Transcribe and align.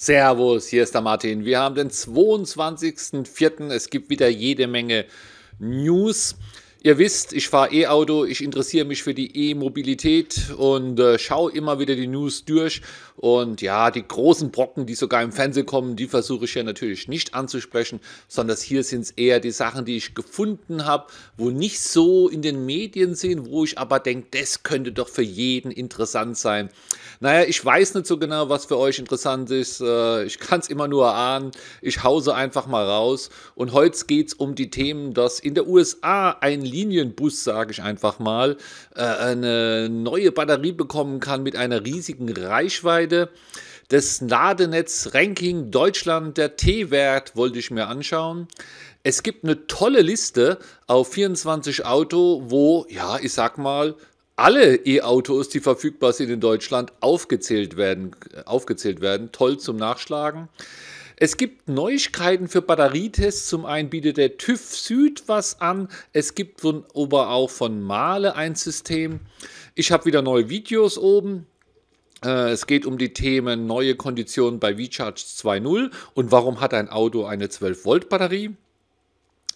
Servus, 0.00 0.68
hier 0.68 0.84
ist 0.84 0.94
der 0.94 1.00
Martin. 1.00 1.44
Wir 1.44 1.58
haben 1.58 1.74
den 1.74 1.90
22.04. 1.90 3.72
Es 3.72 3.90
gibt 3.90 4.10
wieder 4.10 4.28
jede 4.28 4.68
Menge 4.68 5.06
News. 5.58 6.36
Ihr 6.80 6.96
wisst, 6.96 7.32
ich 7.32 7.48
fahre 7.48 7.74
E-Auto, 7.74 8.24
ich 8.24 8.40
interessiere 8.40 8.84
mich 8.84 9.02
für 9.02 9.12
die 9.12 9.50
E-Mobilität 9.50 10.52
und 10.56 11.00
äh, 11.00 11.18
schaue 11.18 11.50
immer 11.50 11.80
wieder 11.80 11.96
die 11.96 12.06
News 12.06 12.44
durch. 12.44 12.82
Und 13.16 13.60
ja, 13.62 13.90
die 13.90 14.06
großen 14.06 14.52
Brocken, 14.52 14.86
die 14.86 14.94
sogar 14.94 15.24
im 15.24 15.32
Fernsehen 15.32 15.66
kommen, 15.66 15.96
die 15.96 16.06
versuche 16.06 16.44
ich 16.44 16.54
ja 16.54 16.62
natürlich 16.62 17.08
nicht 17.08 17.34
anzusprechen, 17.34 17.98
sondern 18.28 18.56
hier 18.58 18.84
sind 18.84 19.00
es 19.00 19.10
eher 19.10 19.40
die 19.40 19.50
Sachen, 19.50 19.86
die 19.86 19.96
ich 19.96 20.14
gefunden 20.14 20.86
habe, 20.86 21.08
wo 21.36 21.50
nicht 21.50 21.80
so 21.80 22.28
in 22.28 22.42
den 22.42 22.64
Medien 22.64 23.16
sind, 23.16 23.50
wo 23.50 23.64
ich 23.64 23.76
aber 23.76 23.98
denke, 23.98 24.28
das 24.30 24.62
könnte 24.62 24.92
doch 24.92 25.08
für 25.08 25.22
jeden 25.22 25.72
interessant 25.72 26.38
sein. 26.38 26.70
Naja, 27.18 27.44
ich 27.48 27.64
weiß 27.64 27.94
nicht 27.94 28.06
so 28.06 28.18
genau, 28.18 28.50
was 28.50 28.66
für 28.66 28.78
euch 28.78 29.00
interessant 29.00 29.50
ist. 29.50 29.80
Äh, 29.80 30.22
ich 30.22 30.38
kann 30.38 30.60
es 30.60 30.68
immer 30.68 30.86
nur 30.86 31.12
ahnen. 31.12 31.50
Ich 31.82 32.04
hause 32.04 32.36
einfach 32.36 32.68
mal 32.68 32.84
raus. 32.86 33.30
Und 33.56 33.72
heute 33.72 34.06
geht 34.06 34.28
es 34.28 34.34
um 34.34 34.54
die 34.54 34.70
Themen, 34.70 35.12
dass 35.12 35.40
in 35.40 35.54
der 35.54 35.66
USA 35.66 36.30
ein 36.40 36.62
Linienbus, 36.78 37.44
sage 37.44 37.72
ich 37.72 37.82
einfach 37.82 38.18
mal, 38.18 38.56
äh, 38.94 39.02
eine 39.02 39.88
neue 39.88 40.32
Batterie 40.32 40.72
bekommen 40.72 41.20
kann 41.20 41.42
mit 41.42 41.56
einer 41.56 41.84
riesigen 41.84 42.30
Reichweite. 42.30 43.30
Das 43.88 44.20
Ladenetz-Ranking 44.20 45.70
Deutschland, 45.70 46.36
der 46.36 46.56
T-Wert, 46.56 47.36
wollte 47.36 47.58
ich 47.58 47.70
mir 47.70 47.88
anschauen. 47.88 48.46
Es 49.02 49.22
gibt 49.22 49.44
eine 49.44 49.66
tolle 49.66 50.02
Liste 50.02 50.58
auf 50.86 51.12
24 51.12 51.86
Auto, 51.86 52.42
wo, 52.46 52.86
ja, 52.90 53.18
ich 53.20 53.32
sag 53.32 53.56
mal, 53.56 53.94
alle 54.36 54.76
E-Autos, 54.76 55.48
die 55.48 55.60
verfügbar 55.60 56.12
sind 56.12 56.30
in 56.30 56.40
Deutschland, 56.40 56.92
aufgezählt 57.00 57.76
werden, 57.76 58.14
aufgezählt 58.44 59.00
werden. 59.00 59.32
Toll 59.32 59.58
zum 59.58 59.76
Nachschlagen. 59.76 60.48
Es 61.20 61.36
gibt 61.36 61.68
Neuigkeiten 61.68 62.46
für 62.46 62.62
Batterietests. 62.62 63.48
Zum 63.48 63.64
einen 63.64 63.90
bietet 63.90 64.18
der 64.18 64.36
TÜV 64.36 64.60
Süd 64.60 65.24
was 65.26 65.60
an. 65.60 65.88
Es 66.12 66.36
gibt 66.36 66.60
von, 66.60 66.84
aber 66.94 67.30
auch 67.30 67.50
von 67.50 67.82
Male 67.82 68.36
ein 68.36 68.54
System. 68.54 69.20
Ich 69.74 69.90
habe 69.90 70.04
wieder 70.04 70.22
neue 70.22 70.48
Videos 70.48 70.96
oben. 70.96 71.48
Äh, 72.24 72.50
es 72.50 72.68
geht 72.68 72.86
um 72.86 72.98
die 72.98 73.12
Themen 73.12 73.66
neue 73.66 73.96
Konditionen 73.96 74.60
bei 74.60 74.74
VCharge 74.74 75.22
2.0 75.22 75.90
und 76.14 76.30
warum 76.30 76.60
hat 76.60 76.72
ein 76.72 76.88
Auto 76.88 77.24
eine 77.24 77.48
12 77.48 77.84
Volt 77.84 78.08
Batterie. 78.08 78.56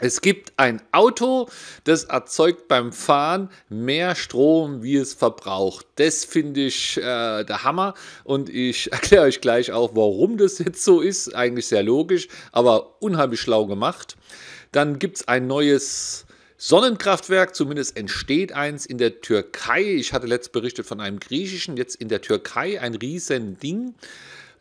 Es 0.02 0.20
gibt 0.20 0.54
ein 0.56 0.82
Auto, 0.90 1.48
das 1.84 2.02
erzeugt 2.02 2.66
beim 2.66 2.92
Fahren 2.92 3.50
mehr 3.68 4.16
Strom, 4.16 4.82
wie 4.82 4.96
es 4.96 5.14
verbraucht. 5.14 5.86
Das 5.94 6.24
finde 6.24 6.62
ich 6.62 6.96
äh, 6.96 7.44
der 7.44 7.62
Hammer 7.62 7.94
und 8.24 8.48
ich 8.48 8.90
erkläre 8.92 9.26
euch 9.26 9.40
gleich 9.40 9.70
auch, 9.70 9.94
warum 9.94 10.38
das 10.38 10.58
jetzt 10.58 10.82
so 10.82 11.00
ist. 11.00 11.36
Eigentlich 11.36 11.68
sehr 11.68 11.84
logisch, 11.84 12.26
aber 12.50 13.00
unheimlich 13.00 13.40
schlau 13.40 13.66
gemacht. 13.66 14.16
Dann 14.72 14.98
gibt 14.98 15.18
es 15.18 15.28
ein 15.28 15.46
neues 15.46 16.26
Sonnenkraftwerk, 16.56 17.54
zumindest 17.54 17.96
entsteht 17.96 18.52
eins 18.52 18.86
in 18.86 18.98
der 18.98 19.20
Türkei. 19.20 19.84
Ich 19.84 20.12
hatte 20.12 20.26
letzt 20.26 20.50
berichtet 20.50 20.84
von 20.84 21.00
einem 21.00 21.20
griechischen, 21.20 21.76
jetzt 21.76 21.94
in 21.94 22.08
der 22.08 22.22
Türkei 22.22 22.80
ein 22.80 22.96
riesen 22.96 23.56
Ding. 23.60 23.94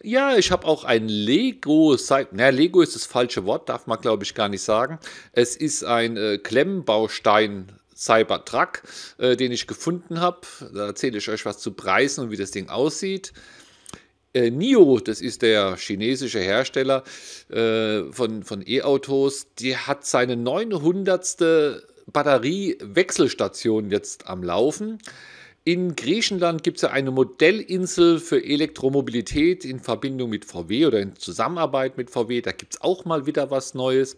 Ja, 0.03 0.35
ich 0.35 0.51
habe 0.51 0.65
auch 0.65 0.83
ein 0.83 1.07
Lego, 1.07 1.95
na, 2.31 2.49
Lego 2.49 2.81
ist 2.81 2.95
das 2.95 3.05
falsche 3.05 3.45
Wort, 3.45 3.69
darf 3.69 3.85
man 3.85 3.99
glaube 3.99 4.23
ich 4.23 4.33
gar 4.33 4.49
nicht 4.49 4.63
sagen. 4.63 4.99
Es 5.31 5.55
ist 5.55 5.83
ein 5.83 6.17
äh, 6.17 6.39
Klemmbaustein 6.39 7.71
Cybertruck, 7.95 8.81
äh, 9.19 9.35
den 9.35 9.51
ich 9.51 9.67
gefunden 9.67 10.19
habe. 10.19 10.41
Da 10.73 10.87
erzähle 10.87 11.19
ich 11.19 11.29
euch 11.29 11.45
was 11.45 11.59
zu 11.59 11.73
Preisen 11.73 12.23
und 12.23 12.31
wie 12.31 12.37
das 12.37 12.49
Ding 12.49 12.69
aussieht. 12.69 13.31
Äh, 14.33 14.49
NIO, 14.49 14.99
das 14.99 15.21
ist 15.21 15.43
der 15.43 15.75
chinesische 15.77 16.39
Hersteller 16.39 17.03
äh, 17.49 18.11
von, 18.11 18.43
von 18.43 18.63
E-Autos, 18.65 19.53
die 19.59 19.77
hat 19.77 20.05
seine 20.05 20.35
900. 20.35 21.83
Batteriewechselstation 22.11 23.91
jetzt 23.91 24.27
am 24.27 24.43
Laufen. 24.43 24.97
In 25.63 25.95
Griechenland 25.95 26.63
gibt 26.63 26.77
es 26.77 26.81
ja 26.81 26.89
eine 26.89 27.11
Modellinsel 27.11 28.19
für 28.19 28.43
Elektromobilität 28.43 29.63
in 29.63 29.79
Verbindung 29.79 30.31
mit 30.31 30.43
VW 30.43 30.87
oder 30.87 30.99
in 30.99 31.15
Zusammenarbeit 31.15 31.97
mit 31.97 32.09
VW. 32.09 32.41
Da 32.41 32.51
gibt 32.51 32.73
es 32.73 32.81
auch 32.81 33.05
mal 33.05 33.27
wieder 33.27 33.51
was 33.51 33.75
Neues. 33.75 34.17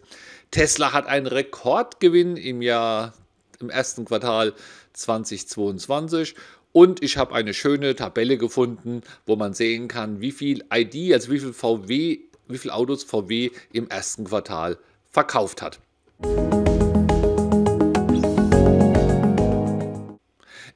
Tesla 0.50 0.94
hat 0.94 1.06
einen 1.06 1.26
Rekordgewinn 1.26 2.38
im 2.38 2.62
Jahr, 2.62 3.12
im 3.60 3.68
ersten 3.68 4.06
Quartal 4.06 4.54
2022. 4.94 6.34
Und 6.72 7.02
ich 7.02 7.18
habe 7.18 7.34
eine 7.34 7.52
schöne 7.52 7.94
Tabelle 7.94 8.38
gefunden, 8.38 9.02
wo 9.26 9.36
man 9.36 9.52
sehen 9.52 9.86
kann, 9.86 10.22
wie 10.22 10.32
viel 10.32 10.64
ID, 10.72 11.12
also 11.12 11.30
wie 11.30 11.40
viel 11.40 11.52
VW, 11.52 12.20
wie 12.48 12.58
viele 12.58 12.72
Autos 12.72 13.04
VW 13.04 13.50
im 13.70 13.90
ersten 13.90 14.24
Quartal 14.24 14.78
verkauft 15.12 15.60
hat. 15.60 15.78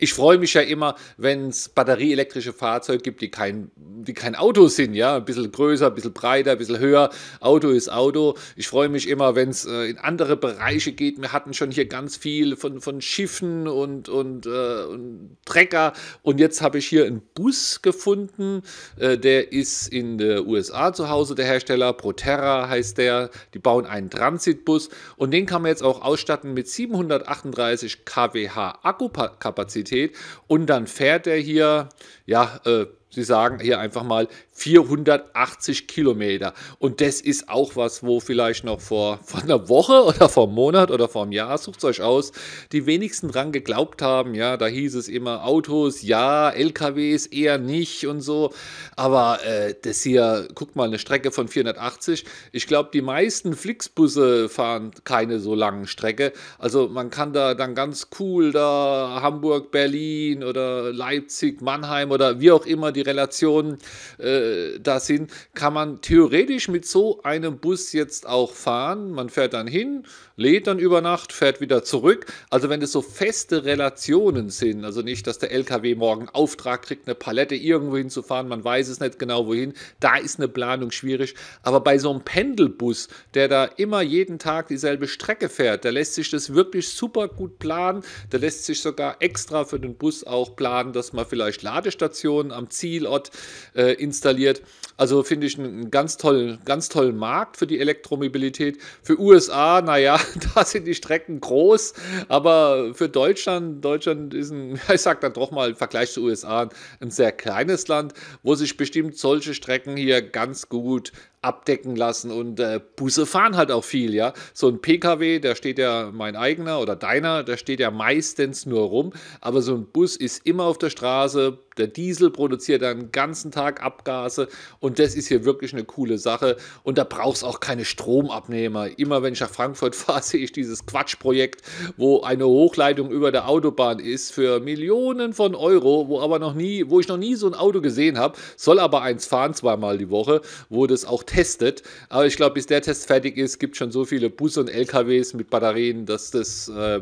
Ich 0.01 0.13
freue 0.13 0.39
mich 0.39 0.55
ja 0.55 0.61
immer, 0.61 0.95
wenn 1.17 1.49
es 1.49 1.69
batterieelektrische 1.69 2.53
Fahrzeuge 2.53 3.03
gibt, 3.03 3.21
die 3.21 3.33
kein, 3.33 3.73
die 3.75 4.15
kein 4.15 4.37
Auto 4.37 4.69
sind, 4.69 4.95
ja, 4.95 5.17
ein 5.17 5.25
bisschen 5.25 5.51
größer, 5.51 5.89
ein 5.89 5.95
bisschen 5.95 6.13
breiter, 6.13 6.53
ein 6.53 6.59
bisschen 6.59 6.79
höher. 6.79 7.11
Auto 7.41 7.71
ist 7.71 7.91
Auto. 7.91 8.37
Ich 8.55 8.69
freue 8.69 8.89
mich 8.89 9.09
immer, 9.09 9.35
wenn 9.35 9.49
es 9.49 9.67
äh, 9.67 9.91
in 9.91 9.99
andere 9.99 10.37
Bereiche 10.37 10.93
geht. 10.93 11.21
Wir 11.21 11.33
hatten 11.33 11.53
schon 11.53 11.73
hier 11.73 11.87
ganz 11.87 12.17
viel 12.17 12.55
von, 12.55 12.81
von 12.81 13.01
Schiffen 13.01 13.67
und, 13.67 14.09
und, 14.09 14.47
äh, 14.47 14.85
und 14.85 15.37
Trecker. 15.45 15.95
Und 16.23 16.39
jetzt 16.39 16.63
habe 16.63 16.79
ich 16.79 16.87
hier 16.87 17.05
einen 17.05 17.21
Bus 17.35 17.83
gefunden, 17.83 18.63
äh, 19.01 19.19
der 19.19 19.51
ist 19.51 19.89
in 19.89 20.17
den 20.17 20.47
USA 20.47 20.93
zu 20.93 21.09
Hause, 21.09 21.35
der 21.35 21.47
Hersteller. 21.47 21.93
Proterra 21.93 22.69
heißt 22.69 22.99
der. 22.99 23.31
Die 23.53 23.59
bauen 23.59 23.85
einen 23.85 24.11
Transitbus 24.11 24.91
und 25.17 25.33
den 25.33 25.47
kann 25.47 25.63
man 25.63 25.71
jetzt 25.71 25.83
auch 25.83 26.03
ausstatten 26.03 26.55
mit 26.55 26.69
738 26.69 28.05
kWh 28.05 28.49
Akkukapazität. 28.83 29.88
Qualität. 29.89 30.17
Und 30.47 30.67
dann 30.67 30.87
fährt 30.87 31.27
er 31.27 31.37
hier, 31.37 31.89
ja, 32.27 32.61
äh, 32.65 32.87
Sie 33.11 33.25
sagen 33.25 33.59
hier 33.59 33.81
einfach 33.81 34.03
mal 34.03 34.29
480 34.59 35.87
Kilometer. 35.87 36.53
Und 36.79 37.01
das 37.01 37.21
ist 37.21 37.49
auch 37.49 37.77
was, 37.77 38.03
wo 38.03 38.19
vielleicht 38.19 38.65
noch 38.65 38.81
vor, 38.81 39.21
vor 39.25 39.43
einer 39.43 39.69
Woche 39.69 40.05
oder 40.05 40.29
vor 40.29 40.47
einem 40.47 40.55
Monat 40.55 40.91
oder 40.91 41.09
vor 41.09 41.23
einem 41.23 41.33
Jahr, 41.33 41.57
sucht 41.59 41.79
es 41.79 41.85
euch 41.85 42.03
aus, 42.03 42.33
die 42.73 42.87
wenigsten 42.87 43.29
dran 43.29 43.53
geglaubt 43.53 44.03
haben. 44.03 44.35
Ja, 44.35 44.57
da 44.57 44.67
hieß 44.67 44.97
es 44.97 45.09
immer 45.09 45.45
Autos, 45.45 46.03
ja, 46.03 46.51
LKWs 46.51 47.27
eher 47.27 47.59
nicht 47.59 48.07
und 48.07 48.21
so. 48.21 48.53
Aber 48.97 49.45
äh, 49.45 49.75
das 49.81 50.03
hier, 50.03 50.49
guck 50.55 50.75
mal, 50.75 50.89
eine 50.89 50.99
Strecke 50.99 51.31
von 51.31 51.47
480. 51.47 52.25
Ich 52.51 52.67
glaube, 52.67 52.91
die 52.93 53.03
meisten 53.03 53.55
Flixbusse 53.55 54.49
fahren 54.49 54.91
keine 55.05 55.39
so 55.39 55.55
langen 55.55 55.87
Strecke. 55.87 56.33
Also 56.59 56.89
man 56.89 57.11
kann 57.11 57.33
da 57.33 57.55
dann 57.55 57.77
ganz 57.77 58.09
cool 58.19 58.51
da 58.51 59.21
Hamburg, 59.23 59.71
Berlin 59.71 60.43
oder 60.43 60.93
Leipzig, 60.93 61.61
Mannheim 61.61 62.11
oder 62.11 62.41
wie 62.41 62.51
auch 62.51 62.67
immer 62.67 62.91
die 62.91 63.03
Relationen 63.03 63.79
äh, 64.19 64.48
da 64.81 65.01
sind, 65.01 65.31
kann 65.55 65.75
man 65.75 66.01
theoretisch 66.01 66.69
mit 66.69 66.87
so 66.87 67.23
einem 67.23 67.59
Bus 67.59 67.93
jetzt 67.93 68.27
auch 68.27 68.53
fahren. 68.53 69.13
Man 69.13 69.29
fährt 69.29 69.55
dann 69.55 69.67
hin, 69.67 70.05
lädt 70.37 70.67
dann 70.67 70.79
über 70.79 71.01
Nacht, 71.01 71.33
fährt 71.33 71.61
wieder 71.61 71.83
zurück. 71.83 72.27
Also 72.51 72.69
wenn 72.69 72.81
es 72.83 72.93
so 72.93 73.03
feste 73.03 73.65
Relationen 73.65 74.51
sind, 74.51 74.85
also 74.85 75.03
nicht, 75.03 75.27
dass 75.27 75.39
der 75.39 75.51
LKW 75.51 75.95
morgen 75.95 76.29
Auftrag 76.29 76.83
kriegt, 76.83 77.07
eine 77.07 77.15
Palette 77.15 77.55
irgendwo 77.55 77.97
hinzufahren, 77.97 78.49
man 78.49 78.65
weiß 78.65 78.89
es 78.89 79.01
nicht 79.01 79.19
genau 79.19 79.47
wohin, 79.47 79.75
da 80.01 80.17
ist 80.17 80.39
eine 80.39 80.49
Planung 80.49 80.91
schwierig. 80.91 81.35
Aber 81.63 81.81
bei 81.81 81.99
so 81.99 82.11
einem 82.11 82.23
Pendelbus, 82.23 83.09
der 83.35 83.49
da 83.49 83.65
immer 83.65 84.01
jeden 84.03 84.39
Tag 84.39 84.69
dieselbe 84.69 85.09
Strecke 85.09 85.49
fährt, 85.49 85.85
da 85.85 85.91
lässt 85.91 86.15
sich 86.15 86.31
das 86.31 86.55
wirklich 86.55 86.89
super 86.89 87.29
gut 87.29 87.59
planen. 87.59 88.03
Da 88.31 88.39
lässt 88.39 88.65
sich 88.65 88.81
sogar 88.81 89.17
extra 89.21 89.65
für 89.65 89.81
den 89.81 89.97
Bus 89.97 90.25
auch 90.25 90.57
planen, 90.57 90.93
dass 90.93 91.13
man 91.13 91.27
vielleicht 91.27 91.63
Ladestationen 91.63 92.53
am 92.53 92.71
Zielort 92.71 93.31
äh, 93.75 93.95
installiert 93.95 94.38
installiert. 94.39 94.63
Also 94.97 95.23
finde 95.23 95.47
ich 95.47 95.59
einen 95.59 95.91
ganz 95.91 96.17
tollen, 96.17 96.59
ganz 96.65 96.89
tollen 96.89 97.17
Markt 97.17 97.57
für 97.57 97.67
die 97.67 97.79
Elektromobilität. 97.79 98.79
Für 99.03 99.19
USA, 99.21 99.81
naja, 99.81 100.19
da 100.55 100.65
sind 100.65 100.87
die 100.87 100.95
Strecken 100.95 101.41
groß, 101.41 101.95
aber 102.29 102.95
für 102.95 103.09
Deutschland, 103.09 103.85
Deutschland 103.85 104.35
ist 104.35 104.51
ein, 104.51 104.81
ich 104.93 105.01
sage 105.01 105.21
dann 105.21 105.35
doch 105.35 105.51
mal 105.51 105.71
im 105.71 105.77
Vergleich 105.77 106.13
zu 106.13 106.23
USA, 106.23 106.69
ein 107.01 107.11
sehr 107.11 107.33
kleines 107.33 107.87
Land, 107.87 108.15
wo 108.43 108.55
sich 108.55 108.77
bestimmt 108.77 109.17
solche 109.17 109.55
Strecken 109.55 109.97
hier 109.97 110.21
ganz 110.21 110.69
gut 110.69 111.13
abdecken 111.43 111.95
lassen 111.97 112.31
und 112.31 112.59
äh, 112.61 112.81
Busse 112.97 113.27
fahren 113.27 113.57
halt 113.57 113.71
auch 113.71 113.85
viel, 113.85 114.15
ja. 114.15 114.33
So 114.55 114.69
ein 114.69 114.81
PKW, 114.81 115.39
der 115.39 115.55
steht 115.55 115.79
ja 115.79 116.11
mein 116.13 116.37
eigener 116.37 116.81
oder 116.81 116.97
deiner, 116.97 117.45
der 117.45 117.57
steht 117.57 117.81
ja 117.81 117.91
meistens 117.91 118.67
nur 118.67 118.83
rum, 118.83 119.13
aber 119.41 119.63
so 119.63 119.75
ein 119.75 119.87
Bus 119.87 120.17
ist 120.17 120.45
immer 120.47 120.65
auf 120.65 120.79
der 120.79 120.91
Straße, 120.91 121.59
der 121.79 121.87
Diesel 121.87 122.31
produziert 122.31 122.83
dann 122.83 122.99
den 122.99 123.13
ganzen 123.13 123.53
Tag 123.53 123.83
Abgase 123.83 124.49
und 124.81 124.99
das 124.99 125.15
ist 125.15 125.29
hier 125.29 125.45
wirklich 125.45 125.73
eine 125.73 125.85
coole 125.85 126.19
Sache 126.19 126.57
und 126.83 126.99
da 126.99 127.05
brauchst 127.05 127.45
auch 127.45 127.61
keine 127.61 127.85
Stromabnehmer. 127.85 128.99
Immer 128.99 129.23
wenn 129.23 129.33
ich 129.33 129.41
nach 129.41 129.51
Frankfurt 129.51 129.95
fahre, 129.97 130.23
sehe 130.23 130.41
ich 130.41 130.53
dieses 130.53 130.85
Quatschprojekt, 130.87 131.63
wo 131.97 132.23
eine 132.23 132.47
Hochleitung 132.47 133.11
über 133.11 133.31
der 133.31 133.49
Autobahn 133.49 134.01
ist 134.01 134.33
für 134.33 134.61
Millionen 134.61 135.33
von 135.33 135.55
Euro, 135.55 136.09
wo 136.09 136.21
aber 136.21 136.39
noch 136.39 136.55
nie, 136.55 136.85
wo 136.89 136.99
ich 136.99 137.09
noch 137.09 137.17
nie 137.17 137.37
so 137.37 137.47
ein 137.47 137.55
Auto 137.55 137.81
gesehen 137.81 138.19
habe, 138.19 138.37
soll 138.57 138.81
aber 138.81 139.03
eins 139.03 139.27
fahren 139.27 139.55
zweimal 139.55 139.99
die 139.99 140.11
Woche, 140.11 140.43
wo 140.69 140.87
das 140.87 141.05
auch 141.05 141.23
testet. 141.29 141.83
Aber 142.09 142.27
ich 142.27 142.37
glaube, 142.37 142.55
bis 142.55 142.67
der 142.67 142.83
Test 142.83 143.07
fertig 143.07 143.37
ist, 143.37 143.59
gibt 143.59 143.75
es 143.75 143.79
schon 143.79 143.93
so 143.93 144.05
viele 144.05 144.31
Busse 144.31 144.61
und 144.61 144.69
LKWs 144.69 145.35
mit 145.35 145.51
Batterien, 145.51 146.07
dass 146.07 146.31
das, 146.31 146.69
äh, 146.69 147.01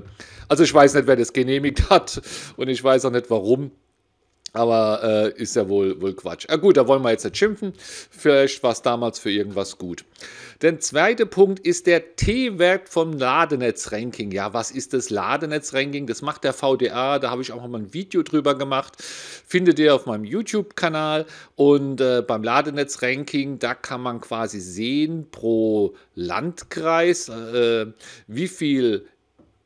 also 0.49 0.65
ich 0.65 0.75
weiß 0.75 0.95
nicht, 0.95 1.07
wer 1.07 1.17
das 1.17 1.33
genehmigt 1.33 1.89
hat 1.91 2.21
und 2.57 2.69
ich 2.69 2.83
weiß 2.83 3.05
auch 3.07 3.13
nicht 3.13 3.31
warum. 3.31 3.71
Aber 4.57 5.33
äh, 5.37 5.43
ist 5.43 5.55
ja 5.55 5.69
wohl, 5.69 6.01
wohl 6.01 6.15
Quatsch. 6.15 6.47
Ah, 6.49 6.57
gut, 6.57 6.79
da 6.79 6.89
wollen 6.89 7.03
wir 7.03 7.11
jetzt 7.11 7.25
nicht 7.25 7.37
schimpfen. 7.37 7.75
Vielleicht 7.79 8.63
war 8.63 8.73
es 8.73 8.81
damals 8.81 9.19
für 9.19 9.31
irgendwas 9.31 9.77
gut. 9.77 10.05
Der 10.63 10.81
zweite 10.81 11.27
Punkt 11.27 11.61
ist 11.61 11.87
der 11.87 12.17
T-Wert 12.17 12.89
vom 12.89 13.13
Ladenetz-Ranking. 13.13 14.31
Ja, 14.31 14.55
was 14.55 14.71
ist 14.71 14.95
das 14.95 15.11
Ladenetz-Ranking? 15.11 16.07
Das 16.07 16.23
macht 16.23 16.45
der 16.45 16.55
VDA. 16.55 17.19
Da 17.19 17.31
habe 17.31 17.43
ich 17.43 17.53
auch 17.53 17.67
mal 17.69 17.81
ein 17.81 17.93
Video 17.93 18.23
drüber 18.23 18.55
gemacht. 18.55 18.95
Findet 19.03 19.79
ihr 19.79 19.95
auf 19.95 20.07
meinem 20.07 20.25
YouTube-Kanal. 20.25 21.27
Und 21.57 22.01
äh, 22.01 22.23
beim 22.27 22.43
Ladenetz-Ranking, 22.43 23.59
da 23.59 23.75
kann 23.75 24.01
man 24.01 24.23
quasi 24.23 24.61
sehen 24.61 25.27
pro 25.31 25.95
Landkreis, 26.15 27.29
äh, 27.29 27.87
wie 28.27 28.49
viel 28.49 29.07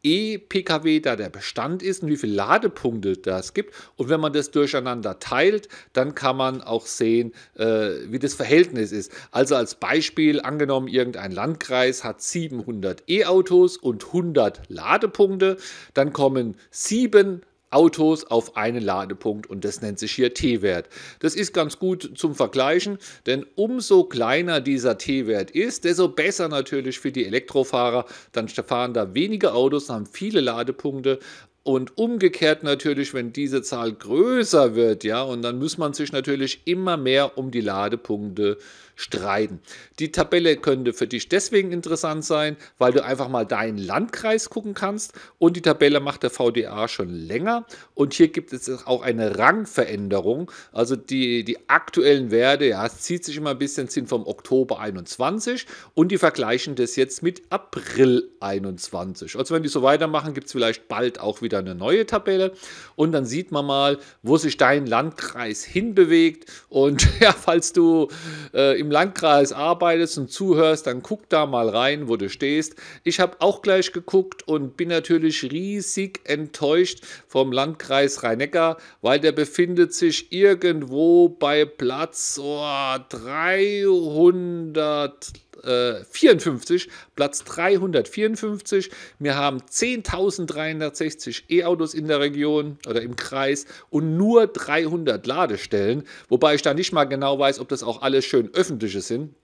E-Pkw 0.03 1.01
da 1.01 1.17
der 1.17 1.29
Bestand 1.31 1.83
ist 1.83 2.03
und 2.03 2.09
wie 2.09 2.17
viele 2.17 2.35
Ladepunkte 2.35 3.17
das 3.17 3.55
gibt. 3.55 3.75
Und 3.97 4.09
wenn 4.09 4.21
man 4.21 4.33
das 4.33 4.51
durcheinander 4.51 5.19
teilt, 5.19 5.69
dann 5.93 6.15
kann 6.15 6.37
man 6.37 6.63
auch 6.63 6.87
sehen, 6.87 7.33
äh, 7.55 7.91
wie 8.09 8.19
das 8.19 8.35
Verhältnis 8.35 8.93
ist. 8.93 9.13
Also 9.31 9.57
als 9.57 9.75
Beispiel 9.75 10.41
angenommen, 10.41 10.89
irgendein 10.89 11.33
Landkreis 11.33 12.05
hat 12.05 12.23
700 12.23 13.09
E-Autos 13.09 13.77
und 13.77 14.07
100 14.07 14.63
Ladepunkte, 14.69 15.57
dann 15.95 16.13
kommen 16.13 16.57
sieben 16.71 17.43
Autos 17.71 18.25
auf 18.25 18.57
einen 18.57 18.83
Ladepunkt 18.83 19.49
und 19.49 19.65
das 19.65 19.81
nennt 19.81 19.99
sich 19.99 20.13
hier 20.13 20.35
T-Wert. 20.35 20.89
Das 21.21 21.35
ist 21.35 21.53
ganz 21.53 21.79
gut 21.79 22.13
zum 22.17 22.35
Vergleichen, 22.35 22.99
denn 23.27 23.47
umso 23.55 24.05
kleiner 24.05 24.61
dieser 24.61 24.99
T-Wert 24.99 25.53
ist, 25.53 25.85
desto 25.85 26.09
besser 26.09 26.49
natürlich 26.49 26.99
für 26.99 27.13
die 27.13 27.27
Elektrofahrer. 27.27 28.07
Dann 28.33 28.49
fahren 28.49 28.95
da 28.95 29.15
weniger 29.15 29.55
Autos, 29.55 29.89
haben 29.89 30.07
viele 30.07 30.41
Ladepunkte 30.41 31.21
und 31.63 31.99
umgekehrt 31.99 32.63
natürlich, 32.63 33.13
wenn 33.13 33.33
diese 33.33 33.63
Zahl 33.63 33.93
größer 33.93 34.75
wird, 34.75 35.05
ja, 35.05 35.23
und 35.23 35.43
dann 35.43 35.59
muss 35.59 35.77
man 35.77 35.93
sich 35.93 36.11
natürlich 36.11 36.63
immer 36.65 36.97
mehr 36.97 37.37
um 37.37 37.51
die 37.51 37.61
Ladepunkte 37.61 38.57
streiten. 38.97 39.61
Die 39.99 40.13
Tabelle 40.13 40.57
könnte 40.57 40.93
für 40.93 41.07
dich 41.07 41.29
deswegen 41.29 41.73
interessant 41.73 42.25
sein, 42.25 42.57
weil 42.79 42.93
du 42.93 43.03
einfach 43.03 43.29
mal 43.29 43.47
deinen 43.47 43.79
Landkreis 43.79 44.51
gucken 44.51 44.75
kannst 44.75 45.15
und 45.39 45.57
die 45.57 45.63
Tabelle 45.63 46.01
macht 46.01 46.23
der 46.23 46.31
VDA 46.31 46.87
schon 46.87 47.09
länger 47.09 47.67
und 47.95 48.13
hier 48.13 48.29
gibt 48.29 48.53
es 48.53 48.87
auch 48.87 49.03
eine 49.03 49.39
Rangveränderung, 49.39 50.51
also 50.73 50.97
die, 50.97 51.45
die 51.45 51.69
aktuellen 51.69 52.31
Werte, 52.31 52.67
ja, 52.67 52.85
es 52.87 53.01
zieht 53.01 53.25
sich 53.25 53.37
immer 53.37 53.51
ein 53.51 53.59
bisschen, 53.59 53.89
sind 53.89 54.09
vom 54.09 54.27
Oktober 54.27 54.81
21 54.81 55.67
und 55.95 56.13
die 56.13 56.19
vergleichen 56.19 56.75
das 56.75 56.97
jetzt 56.97 57.23
mit 57.23 57.43
April 57.51 58.31
21. 58.41 59.37
Also 59.37 59.55
wenn 59.55 59.63
die 59.63 59.69
so 59.69 59.83
weitermachen, 59.83 60.35
gibt 60.35 60.47
es 60.47 60.53
vielleicht 60.53 60.89
bald 60.89 61.21
auch 61.21 61.41
wieder 61.41 61.50
eine 61.59 61.75
neue 61.75 62.07
Tabelle 62.07 62.53
und 62.97 63.13
dann 63.13 63.25
sieht 63.25 63.53
man 63.53 63.67
mal, 63.67 63.99
wo 64.23 64.37
sich 64.37 64.57
dein 64.57 64.87
Landkreis 64.87 65.65
hinbewegt 65.65 66.51
und 66.69 67.09
ja, 67.21 67.33
falls 67.33 67.73
du 67.73 68.09
äh, 68.55 68.79
im 68.79 68.91
Landkreis 68.91 69.53
arbeitest 69.53 70.19
und 70.19 70.31
zuhörst, 70.31 70.87
dann 70.87 71.03
guck 71.03 71.29
da 71.29 71.47
mal 71.47 71.69
rein, 71.69 72.09
wo 72.09 72.17
du 72.17 72.29
stehst. 72.29 72.77
Ich 73.05 73.21
habe 73.21 73.37
auch 73.41 73.63
gleich 73.63 73.93
geguckt 73.93 74.47
und 74.47 74.77
bin 74.77 74.89
natürlich 74.89 75.51
riesig 75.51 76.21
enttäuscht 76.25 77.05
vom 77.27 77.53
Landkreis 77.53 78.23
Rhein-Neckar, 78.23 78.77
weil 79.03 79.21
der 79.21 79.33
befindet 79.33 79.95
sich 79.95 80.33
irgendwo 80.33 81.29
bei 81.29 81.65
Platz 81.65 82.39
oh, 82.43 82.97
300 83.09 85.33
54, 85.63 86.89
Platz 87.17 87.45
354. 87.45 88.91
Wir 89.19 89.37
haben 89.37 89.59
10.360 89.59 91.51
E-Autos 91.51 91.95
in 91.95 92.09
der 92.09 92.21
Region 92.21 92.79
oder 92.87 93.03
im 93.03 93.17
Kreis 93.17 93.67
und 93.91 94.17
nur 94.17 94.47
300 94.47 95.27
Ladestellen, 95.27 96.05
wobei 96.29 96.55
ich 96.55 96.63
da 96.63 96.75
nicht 96.75 96.93
mal 96.93 97.05
genau 97.05 97.39
weiß, 97.39 97.59
ob 97.61 97.69
das 97.69 97.83
auch 97.83 98.03
alles 98.03 98.25
schön 98.25 98.51
öffentliche 98.55 99.01
sind. 99.01 99.35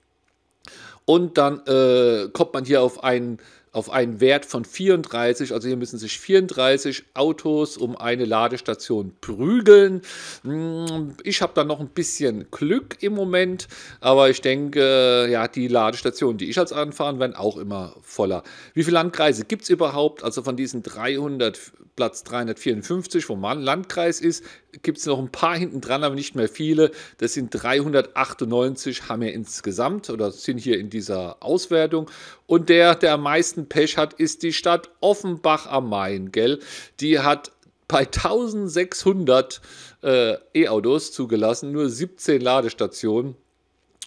Und 1.05 1.37
dann 1.37 1.65
äh, 1.67 2.27
kommt 2.33 2.53
man 2.53 2.65
hier 2.65 2.81
auf 2.81 3.03
einen 3.03 3.37
auf 3.71 3.89
einen 3.89 4.19
Wert 4.19 4.45
von 4.45 4.65
34. 4.65 5.53
Also 5.53 5.67
hier 5.67 5.77
müssen 5.77 5.97
sich 5.97 6.19
34 6.19 7.03
Autos 7.13 7.77
um 7.77 7.95
eine 7.95 8.25
Ladestation 8.25 9.13
prügeln. 9.21 10.01
Hm, 10.43 11.15
ich 11.23 11.41
habe 11.41 11.53
da 11.55 11.63
noch 11.63 11.79
ein 11.79 11.89
bisschen 11.89 12.49
Glück 12.51 12.97
im 13.01 13.13
Moment, 13.13 13.67
aber 13.99 14.29
ich 14.29 14.41
denke, 14.41 15.27
ja, 15.29 15.47
die 15.47 15.67
Ladestationen, 15.67 16.37
die 16.37 16.49
ich 16.49 16.59
als 16.59 16.73
anfahren, 16.73 17.19
werden 17.19 17.35
auch 17.35 17.57
immer 17.57 17.95
voller. 18.01 18.43
Wie 18.73 18.83
viele 18.83 18.95
Landkreise 18.95 19.45
gibt 19.45 19.63
es 19.63 19.69
überhaupt? 19.69 20.23
Also 20.23 20.43
von 20.43 20.55
diesen 20.55 20.83
300 20.83 21.59
Platz 21.97 22.23
354, 22.23 23.27
wo 23.27 23.35
man 23.35 23.59
Landkreis 23.59 24.21
ist, 24.21 24.43
gibt 24.83 24.99
es 24.99 25.05
noch 25.07 25.17
ein 25.17 25.31
paar 25.31 25.57
hinten 25.57 25.81
dran, 25.81 26.03
aber 26.03 26.13
nicht 26.13 26.35
mehr 26.35 26.47
viele. 26.47 26.91
Das 27.17 27.33
sind 27.33 27.49
398 27.49 29.09
haben 29.09 29.23
wir 29.23 29.33
insgesamt 29.33 30.09
oder 30.11 30.31
sind 30.31 30.59
hier 30.59 30.79
in 30.79 30.91
dieser 30.91 31.43
Auswertung. 31.43 32.09
Und 32.47 32.69
der, 32.69 32.95
der 32.95 33.13
am 33.13 33.23
meisten 33.23 33.67
Pech 33.67 33.97
hat, 33.97 34.13
ist 34.13 34.41
die 34.41 34.53
Stadt 34.53 34.89
Offenbach 35.01 35.67
am 35.67 35.89
Main, 35.89 36.31
gell? 36.31 36.59
Die 37.01 37.19
hat 37.19 37.51
bei 37.87 37.99
1600 37.99 39.61
äh, 40.01 40.35
E-Autos 40.53 41.11
zugelassen, 41.11 41.71
nur 41.71 41.89
17 41.89 42.41
Ladestationen. 42.41 43.35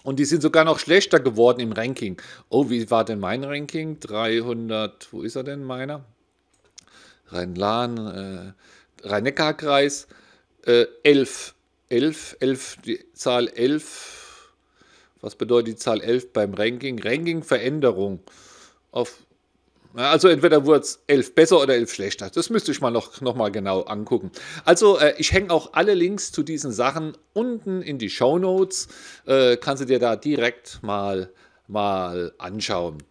Und 0.02 0.19
die 0.19 0.25
sind 0.25 0.40
sogar 0.40 0.64
noch 0.64 0.78
schlechter 0.78 1.20
geworden 1.20 1.60
im 1.60 1.72
Ranking. 1.72 2.20
Oh, 2.48 2.70
wie 2.70 2.90
war 2.90 3.04
denn 3.04 3.20
mein 3.20 3.44
Ranking? 3.44 4.00
300, 4.00 5.12
wo 5.12 5.22
ist 5.22 5.36
er 5.36 5.44
denn 5.44 5.62
meiner? 5.62 6.04
Rhein-Lahn, 7.28 8.54
äh, 9.04 9.06
Rhein-Neckar-Kreis, 9.06 10.08
äh, 10.64 10.86
11. 11.02 11.54
11, 11.90 12.36
11, 12.40 12.76
die 12.84 13.04
Zahl 13.12 13.48
11. 13.48 14.19
Was 15.20 15.37
bedeutet 15.37 15.69
die 15.69 15.76
Zahl 15.76 16.00
11 16.00 16.32
beim 16.32 16.55
Ranking? 16.55 16.99
Ranking-Veränderung. 16.99 18.20
also 19.94 20.28
entweder 20.28 20.64
wurde 20.67 20.81
es 20.81 21.02
11 21.06 21.34
besser 21.34 21.61
oder 21.61 21.75
11 21.75 21.93
schlechter. 21.93 22.31
Das 22.31 22.50
müsste 22.50 22.70
ich 22.72 22.81
mal 22.81 22.90
noch, 22.90 23.20
noch 23.20 23.34
mal 23.34 23.50
genau 23.50 23.82
angucken. 23.82 24.31
Also 24.64 24.99
äh, 24.99 25.14
ich 25.19 25.32
hänge 25.32 25.52
auch 25.52 25.72
alle 25.72 25.94
Links 25.94 26.32
zu 26.32 26.43
diesen 26.43 26.72
Sachen 26.72 27.17
unten 27.32 27.82
in 27.82 27.99
die 27.99 28.11
Show 28.11 28.38
Notes. 28.38 28.88
Äh, 29.26 29.56
kannst 29.56 29.82
du 29.82 29.87
dir 29.87 29.99
da 29.99 30.17
direkt 30.17 30.82
mal, 30.82 31.31
mal 31.67 32.32
anschauen. 32.38 33.03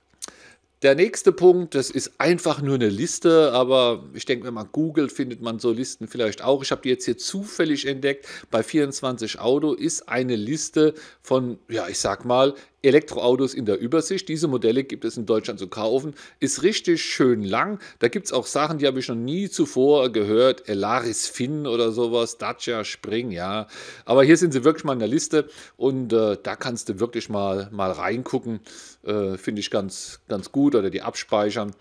Der 0.81 0.95
nächste 0.95 1.33
Punkt, 1.33 1.75
das 1.75 1.89
ist 1.89 2.21
einfach 2.21 2.61
nur 2.61 2.75
eine 2.75 2.87
Liste, 2.87 3.51
aber 3.51 4.05
ich 4.13 4.23
denke, 4.23 4.47
wenn 4.47 4.53
man 4.53 4.69
googelt, 4.71 5.11
findet 5.11 5.41
man 5.41 5.59
so 5.59 5.73
Listen 5.73 6.07
vielleicht 6.07 6.41
auch. 6.41 6.63
Ich 6.63 6.71
habe 6.71 6.81
die 6.81 6.87
jetzt 6.87 7.03
hier 7.03 7.17
zufällig 7.17 7.85
entdeckt. 7.85 8.25
Bei 8.49 8.63
24 8.63 9.41
Auto 9.41 9.73
ist 9.73 10.07
eine 10.07 10.37
Liste 10.37 10.93
von, 11.21 11.59
ja, 11.67 11.89
ich 11.89 11.99
sag 11.99 12.23
mal, 12.23 12.53
Elektroautos 12.81 13.53
in 13.53 13.65
der 13.65 13.79
Übersicht. 13.79 14.29
Diese 14.29 14.47
Modelle 14.47 14.83
gibt 14.83 15.05
es 15.05 15.17
in 15.17 15.25
Deutschland 15.25 15.59
zu 15.59 15.67
kaufen. 15.67 16.13
Ist 16.39 16.63
richtig 16.63 17.03
schön 17.03 17.43
lang. 17.43 17.79
Da 17.99 18.07
gibt 18.07 18.27
es 18.27 18.33
auch 18.33 18.45
Sachen, 18.45 18.77
die 18.77 18.87
habe 18.87 18.99
ich 18.99 19.07
noch 19.07 19.15
nie 19.15 19.49
zuvor 19.49 20.09
gehört. 20.11 20.69
Elaris 20.69 21.27
Finn 21.27 21.67
oder 21.67 21.91
sowas, 21.91 22.37
Dacia 22.37 22.83
Spring, 22.83 23.31
ja. 23.31 23.67
Aber 24.05 24.23
hier 24.23 24.37
sind 24.37 24.53
sie 24.53 24.63
wirklich 24.63 24.83
mal 24.83 24.93
in 24.93 24.99
der 24.99 25.07
Liste 25.07 25.49
und 25.77 26.13
äh, 26.13 26.37
da 26.41 26.55
kannst 26.55 26.89
du 26.89 26.99
wirklich 26.99 27.29
mal, 27.29 27.69
mal 27.71 27.91
reingucken. 27.91 28.59
Äh, 29.03 29.37
Finde 29.37 29.59
ich 29.59 29.71
ganz, 29.71 30.19
ganz 30.27 30.51
gut 30.51 30.75
oder 30.75 30.89
die 30.89 31.01
abspeichern. 31.01 31.71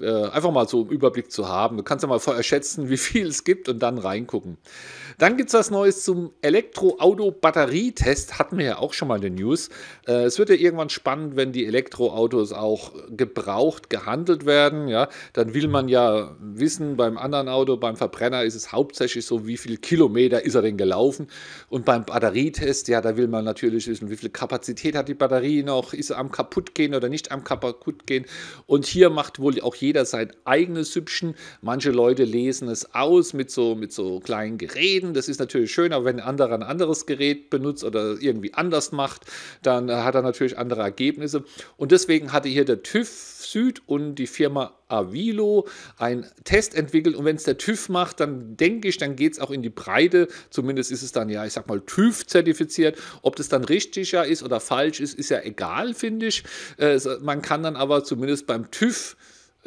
Äh, 0.00 0.24
einfach 0.30 0.50
mal 0.50 0.66
so 0.66 0.82
im 0.82 0.88
Überblick 0.88 1.30
zu 1.30 1.48
haben. 1.48 1.76
Du 1.76 1.84
kannst 1.84 2.02
ja 2.02 2.08
mal 2.08 2.18
vorher 2.18 2.42
schätzen, 2.42 2.90
wie 2.90 2.96
viel 2.96 3.28
es 3.28 3.44
gibt 3.44 3.68
und 3.68 3.78
dann 3.78 3.98
reingucken. 3.98 4.58
Dann 5.18 5.36
gibt 5.36 5.50
es 5.50 5.54
was 5.54 5.70
Neues 5.70 6.02
zum 6.02 6.32
Elektroauto-Batterietest. 6.42 8.40
Hatten 8.40 8.58
wir 8.58 8.64
ja 8.64 8.78
auch 8.78 8.92
schon 8.92 9.06
mal 9.06 9.16
in 9.16 9.22
den 9.22 9.34
News. 9.36 9.68
Äh, 10.08 10.24
es 10.24 10.40
wird 10.40 10.48
ja 10.48 10.56
irgendwann 10.56 10.90
spannend, 10.90 11.36
wenn 11.36 11.52
die 11.52 11.64
Elektroautos 11.64 12.52
auch 12.52 12.92
gebraucht 13.08 13.88
gehandelt 13.88 14.46
werden. 14.46 14.88
Ja, 14.88 15.08
dann 15.32 15.54
will 15.54 15.68
man 15.68 15.86
ja 15.88 16.34
wissen, 16.40 16.96
beim 16.96 17.16
anderen 17.16 17.48
Auto, 17.48 17.76
beim 17.76 17.94
Verbrenner 17.96 18.42
ist 18.42 18.56
es 18.56 18.72
hauptsächlich 18.72 19.24
so, 19.24 19.46
wie 19.46 19.56
viele 19.56 19.76
Kilometer 19.76 20.44
ist 20.44 20.56
er 20.56 20.62
denn 20.62 20.76
gelaufen. 20.76 21.28
Und 21.68 21.84
beim 21.84 22.04
Batterietest, 22.04 22.88
ja, 22.88 23.00
da 23.00 23.16
will 23.16 23.28
man 23.28 23.44
natürlich 23.44 23.86
wissen, 23.86 24.10
wie 24.10 24.16
viel 24.16 24.30
Kapazität 24.30 24.96
hat 24.96 25.06
die 25.06 25.14
Batterie 25.14 25.62
noch, 25.62 25.94
ist 25.94 26.10
er 26.10 26.18
am 26.18 26.32
kaputt 26.32 26.74
gehen 26.74 26.96
oder 26.96 27.08
nicht 27.08 27.30
am 27.30 27.44
kaputt 27.44 28.08
gehen. 28.08 28.26
Und 28.66 28.86
hier 28.86 29.08
macht 29.08 29.38
wohl 29.38 29.60
auch 29.60 29.76
jeder 29.76 29.83
sein 29.92 30.32
eigenes 30.44 30.92
Süppchen. 30.92 31.34
Manche 31.60 31.90
Leute 31.90 32.24
lesen 32.24 32.68
es 32.68 32.94
aus 32.94 33.32
mit 33.32 33.50
so, 33.50 33.74
mit 33.74 33.92
so 33.92 34.20
kleinen 34.20 34.58
Geräten. 34.58 35.14
Das 35.14 35.28
ist 35.28 35.40
natürlich 35.40 35.72
schön, 35.72 35.92
aber 35.92 36.04
wenn 36.04 36.20
ein 36.20 36.26
anderer 36.26 36.54
ein 36.54 36.62
anderes 36.62 37.06
Gerät 37.06 37.50
benutzt 37.50 37.84
oder 37.84 38.16
irgendwie 38.20 38.54
anders 38.54 38.92
macht, 38.92 39.22
dann 39.62 39.90
hat 39.90 40.14
er 40.14 40.22
natürlich 40.22 40.58
andere 40.58 40.82
Ergebnisse. 40.82 41.44
Und 41.76 41.92
deswegen 41.92 42.32
hatte 42.32 42.48
hier 42.48 42.64
der 42.64 42.82
TÜV 42.82 43.34
Süd 43.54 43.82
und 43.86 44.16
die 44.16 44.26
Firma 44.26 44.74
Avilo 44.88 45.68
einen 45.96 46.26
Test 46.42 46.74
entwickelt. 46.74 47.14
Und 47.14 47.24
wenn 47.24 47.36
es 47.36 47.44
der 47.44 47.56
TÜV 47.56 47.88
macht, 47.88 48.18
dann 48.18 48.56
denke 48.56 48.88
ich, 48.88 48.98
dann 48.98 49.14
geht 49.14 49.34
es 49.34 49.38
auch 49.38 49.50
in 49.50 49.62
die 49.62 49.70
Breite. 49.70 50.28
Zumindest 50.50 50.90
ist 50.90 51.02
es 51.02 51.12
dann 51.12 51.28
ja, 51.28 51.44
ich 51.46 51.52
sag 51.52 51.68
mal, 51.68 51.80
TÜV 51.80 52.26
zertifiziert. 52.26 52.98
Ob 53.22 53.36
das 53.36 53.48
dann 53.48 53.64
richtiger 53.64 54.26
ist 54.26 54.42
oder 54.42 54.58
falsch 54.58 55.00
ist, 55.00 55.14
ist 55.14 55.30
ja 55.30 55.40
egal, 55.42 55.94
finde 55.94 56.26
ich. 56.26 56.42
Äh, 56.78 56.98
man 57.20 57.42
kann 57.42 57.62
dann 57.62 57.76
aber 57.76 58.02
zumindest 58.02 58.46
beim 58.46 58.70
TÜV 58.72 59.16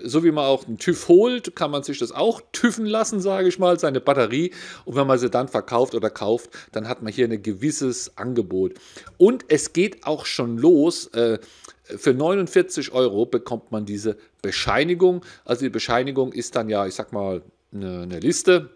so 0.01 0.23
wie 0.23 0.31
man 0.31 0.45
auch 0.45 0.67
einen 0.67 0.77
TÜV 0.77 1.07
holt, 1.07 1.55
kann 1.55 1.71
man 1.71 1.83
sich 1.83 1.99
das 1.99 2.11
auch 2.11 2.41
TÜVen 2.51 2.85
lassen, 2.85 3.19
sage 3.19 3.47
ich 3.47 3.59
mal, 3.59 3.79
seine 3.79 3.99
Batterie. 3.99 4.51
Und 4.85 4.95
wenn 4.95 5.07
man 5.07 5.19
sie 5.19 5.29
dann 5.29 5.47
verkauft 5.47 5.95
oder 5.95 6.09
kauft, 6.09 6.51
dann 6.71 6.87
hat 6.87 7.01
man 7.01 7.11
hier 7.11 7.27
ein 7.27 7.41
gewisses 7.41 8.17
Angebot. 8.17 8.73
Und 9.17 9.45
es 9.47 9.73
geht 9.73 10.05
auch 10.05 10.25
schon 10.25 10.57
los. 10.57 11.07
Äh, 11.07 11.39
für 11.83 12.13
49 12.13 12.91
Euro 12.91 13.25
bekommt 13.25 13.71
man 13.71 13.85
diese 13.85 14.17
Bescheinigung. 14.41 15.23
Also 15.45 15.63
die 15.63 15.69
Bescheinigung 15.69 16.33
ist 16.33 16.55
dann 16.55 16.69
ja, 16.69 16.85
ich 16.85 16.95
sag 16.95 17.13
mal, 17.13 17.41
eine, 17.73 18.19
Liste 18.19 18.69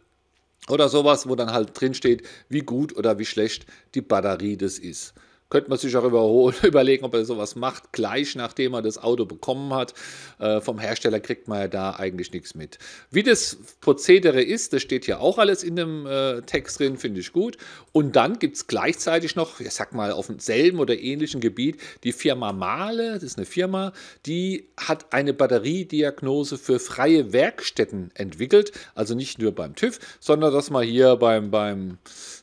oder 0.69 0.89
sowas, 0.89 1.27
wo 1.27 1.35
dann 1.35 1.51
halt 1.51 1.79
drin 1.79 1.93
steht, 1.93 2.23
wie 2.49 2.61
gut 2.61 2.95
oder 2.95 3.19
wie 3.19 3.25
schlecht 3.25 3.65
die 3.95 4.01
Batterie 4.01 4.57
das 4.57 4.79
ist. 4.79 5.13
Könnte 5.51 5.69
man 5.69 5.77
sich 5.77 5.95
auch 5.97 6.05
überlegen, 6.63 7.03
ob 7.03 7.13
er 7.13 7.25
sowas 7.25 7.55
macht, 7.55 7.91
gleich 7.91 8.35
nachdem 8.35 8.73
er 8.73 8.81
das 8.81 8.97
Auto 8.97 9.25
bekommen 9.25 9.73
hat. 9.73 9.93
Äh, 10.39 10.61
vom 10.61 10.79
Hersteller 10.79 11.19
kriegt 11.19 11.49
man 11.49 11.59
ja 11.59 11.67
da 11.67 11.91
eigentlich 11.91 12.31
nichts 12.31 12.55
mit. 12.55 12.79
Wie 13.11 13.21
das 13.21 13.57
Prozedere 13.81 14.41
ist, 14.41 14.71
das 14.71 14.81
steht 14.81 15.05
hier 15.05 15.19
auch 15.19 15.37
alles 15.37 15.63
in 15.63 15.75
dem 15.75 16.07
äh, 16.07 16.41
Text 16.43 16.79
drin, 16.79 16.97
finde 16.97 17.19
ich 17.19 17.33
gut. 17.33 17.57
Und 17.91 18.15
dann 18.15 18.39
gibt 18.39 18.55
es 18.55 18.67
gleichzeitig 18.67 19.35
noch, 19.35 19.59
ich 19.59 19.71
sag 19.71 19.93
mal, 19.93 20.13
auf 20.13 20.27
demselben 20.27 20.79
oder 20.79 20.97
ähnlichen 20.97 21.41
Gebiet, 21.41 21.81
die 22.05 22.13
Firma 22.13 22.53
Mahle, 22.53 23.15
das 23.15 23.23
ist 23.23 23.37
eine 23.37 23.45
Firma, 23.45 23.91
die 24.25 24.69
hat 24.77 25.11
eine 25.11 25.33
Batteriediagnose 25.33 26.57
für 26.57 26.79
freie 26.79 27.33
Werkstätten 27.33 28.11
entwickelt. 28.13 28.71
Also 28.95 29.15
nicht 29.15 29.39
nur 29.39 29.51
beim 29.51 29.75
TÜV, 29.75 29.99
sondern 30.21 30.53
dass 30.53 30.69
man 30.69 30.85
hier 30.85 31.17
beim, 31.17 31.51
beim, 31.51 31.97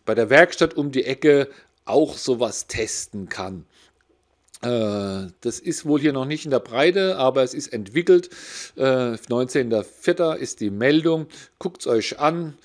bei 0.05 0.15
der 0.15 0.29
Werkstatt 0.29 0.75
um 0.75 0.93
die 0.93 1.05
Ecke 1.05 1.49
auch 1.89 2.17
sowas 2.17 2.67
testen 2.67 3.29
kann. 3.29 3.65
Äh, 4.63 5.31
das 5.41 5.61
ist 5.61 5.87
wohl 5.87 6.01
hier 6.01 6.13
noch 6.13 6.25
nicht 6.25 6.45
in 6.45 6.51
der 6.51 6.59
Breite, 6.61 7.17
aber 7.17 7.43
es 7.43 7.55
ist 7.55 7.69
entwickelt. 7.69 8.31
Äh, 8.77 8.83
19.04. 8.83 10.35
ist 10.35 10.61
die 10.61 10.71
Meldung. 10.71 11.27
Guckt 11.59 11.83
es 11.83 11.87
euch 11.87 12.19
an. 12.19 12.59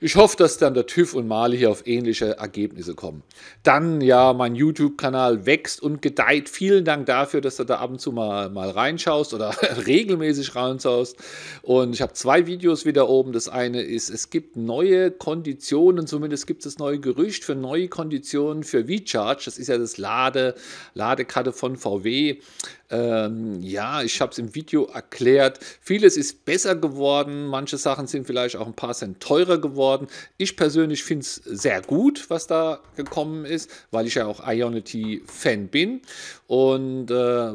Ich 0.00 0.16
hoffe, 0.16 0.36
dass 0.36 0.58
dann 0.58 0.74
der 0.74 0.86
TÜV 0.86 1.14
und 1.14 1.28
Mali 1.28 1.56
hier 1.56 1.70
auf 1.70 1.86
ähnliche 1.86 2.36
Ergebnisse 2.38 2.94
kommen. 2.94 3.22
Dann, 3.62 4.00
ja, 4.00 4.32
mein 4.32 4.54
YouTube-Kanal 4.54 5.46
wächst 5.46 5.80
und 5.82 6.02
gedeiht. 6.02 6.48
Vielen 6.48 6.84
Dank 6.84 7.06
dafür, 7.06 7.40
dass 7.40 7.56
du 7.56 7.64
da 7.64 7.76
ab 7.76 7.90
und 7.90 8.00
zu 8.00 8.10
mal, 8.10 8.50
mal 8.50 8.70
reinschaust 8.70 9.34
oder 9.34 9.54
regelmäßig 9.86 10.54
reinschaust. 10.56 11.16
Und 11.62 11.94
ich 11.94 12.02
habe 12.02 12.12
zwei 12.14 12.46
Videos 12.46 12.84
wieder 12.84 13.08
oben. 13.08 13.32
Das 13.32 13.48
eine 13.48 13.82
ist, 13.82 14.10
es 14.10 14.30
gibt 14.30 14.56
neue 14.56 15.12
Konditionen, 15.12 16.06
zumindest 16.06 16.46
gibt 16.46 16.66
es 16.66 16.78
neue 16.78 16.98
Gerücht 16.98 17.44
für 17.44 17.54
neue 17.54 17.88
Konditionen 17.88 18.64
für 18.64 18.86
V-Charge. 18.86 19.42
Das 19.44 19.58
ist 19.58 19.68
ja 19.68 19.78
das 19.78 19.96
Lade, 19.96 20.54
Ladekarte 20.94 21.52
von 21.52 21.76
VW. 21.76 22.38
Ähm, 22.94 23.60
ja, 23.60 24.02
ich 24.02 24.20
habe 24.20 24.30
es 24.30 24.38
im 24.38 24.54
Video 24.54 24.84
erklärt. 24.84 25.58
Vieles 25.80 26.16
ist 26.16 26.44
besser 26.44 26.76
geworden. 26.76 27.46
Manche 27.46 27.76
Sachen 27.76 28.06
sind 28.06 28.24
vielleicht 28.24 28.54
auch 28.54 28.68
ein 28.68 28.74
paar 28.74 28.94
Cent 28.94 29.18
teurer 29.18 29.58
geworden. 29.58 30.06
Ich 30.36 30.56
persönlich 30.56 31.02
finde 31.02 31.22
es 31.22 31.34
sehr 31.34 31.82
gut, 31.82 32.30
was 32.30 32.46
da 32.46 32.78
gekommen 32.94 33.46
ist, 33.46 33.68
weil 33.90 34.06
ich 34.06 34.14
ja 34.14 34.26
auch 34.26 34.46
Ionity-Fan 34.46 35.68
bin. 35.68 36.02
Und 36.46 37.10
äh, 37.10 37.54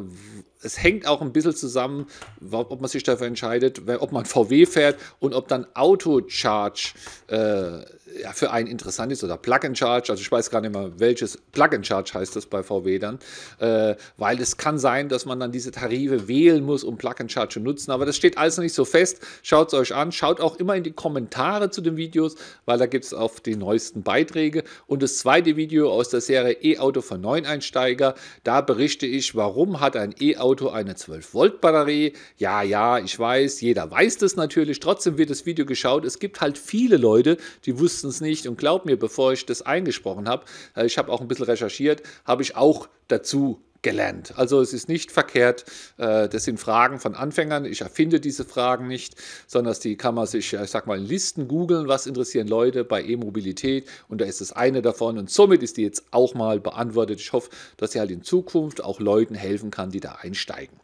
es 0.62 0.84
hängt 0.84 1.08
auch 1.08 1.22
ein 1.22 1.32
bisschen 1.32 1.56
zusammen, 1.56 2.08
ob 2.52 2.82
man 2.82 2.90
sich 2.90 3.04
dafür 3.04 3.28
entscheidet, 3.28 3.82
ob 3.88 4.12
man 4.12 4.26
VW 4.26 4.66
fährt 4.66 5.00
und 5.20 5.34
ob 5.34 5.48
dann 5.48 5.68
Auto-Charge 5.74 6.94
äh, 7.28 7.86
ja, 8.22 8.32
für 8.34 8.52
einen 8.52 8.68
interessant 8.68 9.12
ist 9.12 9.24
oder 9.24 9.38
Plug-and-Charge, 9.38 10.12
also 10.12 10.22
ich 10.22 10.32
weiß 10.32 10.50
gar 10.50 10.62
nicht 10.62 10.74
mehr, 10.74 10.92
welches 10.98 11.38
Plug-and-Charge 11.52 12.12
heißt 12.14 12.36
das 12.36 12.46
bei 12.46 12.64
VW 12.64 13.00
dann, 13.00 13.20
äh, 13.60 13.96
weil 14.18 14.40
es 14.40 14.58
kann 14.58 14.78
sein, 14.80 15.10
dass 15.10 15.26
man 15.26 15.40
dann 15.40 15.52
diese 15.52 15.72
Tarife 15.72 16.28
wählen 16.28 16.64
muss, 16.64 16.84
um 16.84 16.98
Plug-and-Charge 16.98 17.54
zu 17.54 17.60
nutzen, 17.60 17.92
aber 17.92 18.06
das 18.06 18.16
steht 18.16 18.38
alles 18.38 18.58
noch 18.58 18.64
nicht 18.64 18.74
so 18.74 18.86
fest. 18.86 19.20
Schaut 19.44 19.70
es 19.70 19.74
euch 19.74 19.94
an, 19.94 20.12
schaut 20.12 20.42
auch 20.42 20.58
immer 20.58 20.76
in 20.76 20.84
die 20.84 20.92
Kommentare 20.92 21.70
zu 21.70 21.82
den 21.82 21.98
Videos, 21.98 22.36
weil 22.66 22.78
da 22.78 22.86
gibt 22.86 23.06
es 23.06 23.14
auf 23.14 23.42
die 23.42 23.56
neuesten 23.56 24.04
Beiträge. 24.04 24.64
Und 24.88 25.04
das 25.04 25.18
zweite 25.20 25.56
Video 25.56 25.92
aus 25.92 26.10
der 26.10 26.22
Serie 26.22 26.58
E-Auto 26.62 27.02
für 27.02 27.18
Neueinsteiger, 27.18 28.16
da 28.44 28.62
berichte 28.62 29.06
ich, 29.06 29.36
warum 29.36 29.80
hat 29.80 29.96
ein 29.96 30.16
E-Auto 30.20 30.70
eine 30.70 30.94
12-Volt-Batterie, 30.94 32.14
ja, 32.38 32.62
ja, 32.64 33.00
ich 33.00 33.18
weiß, 33.18 33.62
jeder 33.62 33.90
weiß 33.90 34.18
das 34.18 34.36
natürlich, 34.36 34.80
trotzdem 34.80 35.18
wird 35.18 35.30
das 35.30 35.46
Video 35.46 35.66
geschaut, 35.66 36.06
es 36.06 36.20
gibt 36.20 36.42
halt 36.42 36.58
viele 36.58 36.98
Leute, 36.98 37.38
die 37.66 37.80
wussten 37.80 37.99
es 38.08 38.22
nicht 38.22 38.48
und 38.48 38.58
glaub 38.58 38.86
mir, 38.86 38.98
bevor 38.98 39.34
ich 39.34 39.46
das 39.46 39.62
eingesprochen 39.62 40.30
habe, 40.30 40.46
äh, 40.76 40.86
ich 40.86 40.98
habe 40.98 41.12
auch 41.12 41.20
ein 41.22 41.28
bisschen 41.28 41.46
recherchiert, 41.46 42.04
habe 42.26 42.42
ich 42.42 42.56
auch 42.56 42.88
dazu 43.10 43.62
gelernt. 43.82 44.34
Also 44.36 44.62
es 44.62 44.74
ist 44.74 44.90
nicht 44.90 45.12
verkehrt, 45.12 45.66
äh, 45.98 46.28
das 46.28 46.44
sind 46.44 46.60
Fragen 46.60 47.00
von 47.00 47.16
Anfängern, 47.16 47.66
ich 47.66 47.82
erfinde 47.82 48.20
diese 48.20 48.44
Fragen 48.44 48.88
nicht, 48.88 49.16
sondern 49.48 49.76
die 49.82 49.96
kann 49.96 50.16
man 50.16 50.28
sich, 50.28 50.54
ich 50.54 50.70
sag 50.70 50.88
mal, 50.88 50.98
in 50.98 51.06
Listen 51.06 51.48
googeln, 51.48 51.88
was 51.88 52.06
interessieren 52.06 52.48
Leute 52.48 52.84
bei 52.84 53.04
E-Mobilität 53.04 53.88
und 54.10 54.22
da 54.22 54.26
ist 54.26 54.42
es 54.42 54.52
eine 54.52 54.82
davon 54.82 55.18
und 55.18 55.30
somit 55.30 55.64
ist 55.64 55.78
die 55.78 55.84
jetzt 55.84 56.06
auch 56.12 56.34
mal 56.34 56.60
beantwortet. 56.60 57.20
Ich 57.20 57.32
hoffe, 57.32 57.50
dass 57.78 57.94
sie 57.94 58.00
halt 58.00 58.12
in 58.12 58.24
Zukunft 58.24 58.84
auch 58.84 59.00
Leuten 59.00 59.36
helfen 59.36 59.72
kann, 59.72 59.92
die 59.92 60.02
da 60.02 60.18
einsteigen. 60.22 60.78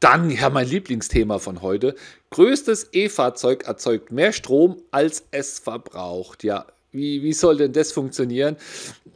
Dann, 0.00 0.30
ja, 0.30 0.48
mein 0.48 0.68
Lieblingsthema 0.68 1.38
von 1.38 1.60
heute. 1.60 1.96
Größtes 2.30 2.90
E-Fahrzeug 2.92 3.64
erzeugt 3.64 4.12
mehr 4.12 4.32
Strom, 4.32 4.80
als 4.92 5.24
es 5.32 5.58
verbraucht. 5.58 6.44
Ja, 6.44 6.66
wie, 6.98 7.22
wie 7.22 7.32
soll 7.32 7.56
denn 7.56 7.72
das 7.72 7.92
funktionieren? 7.92 8.56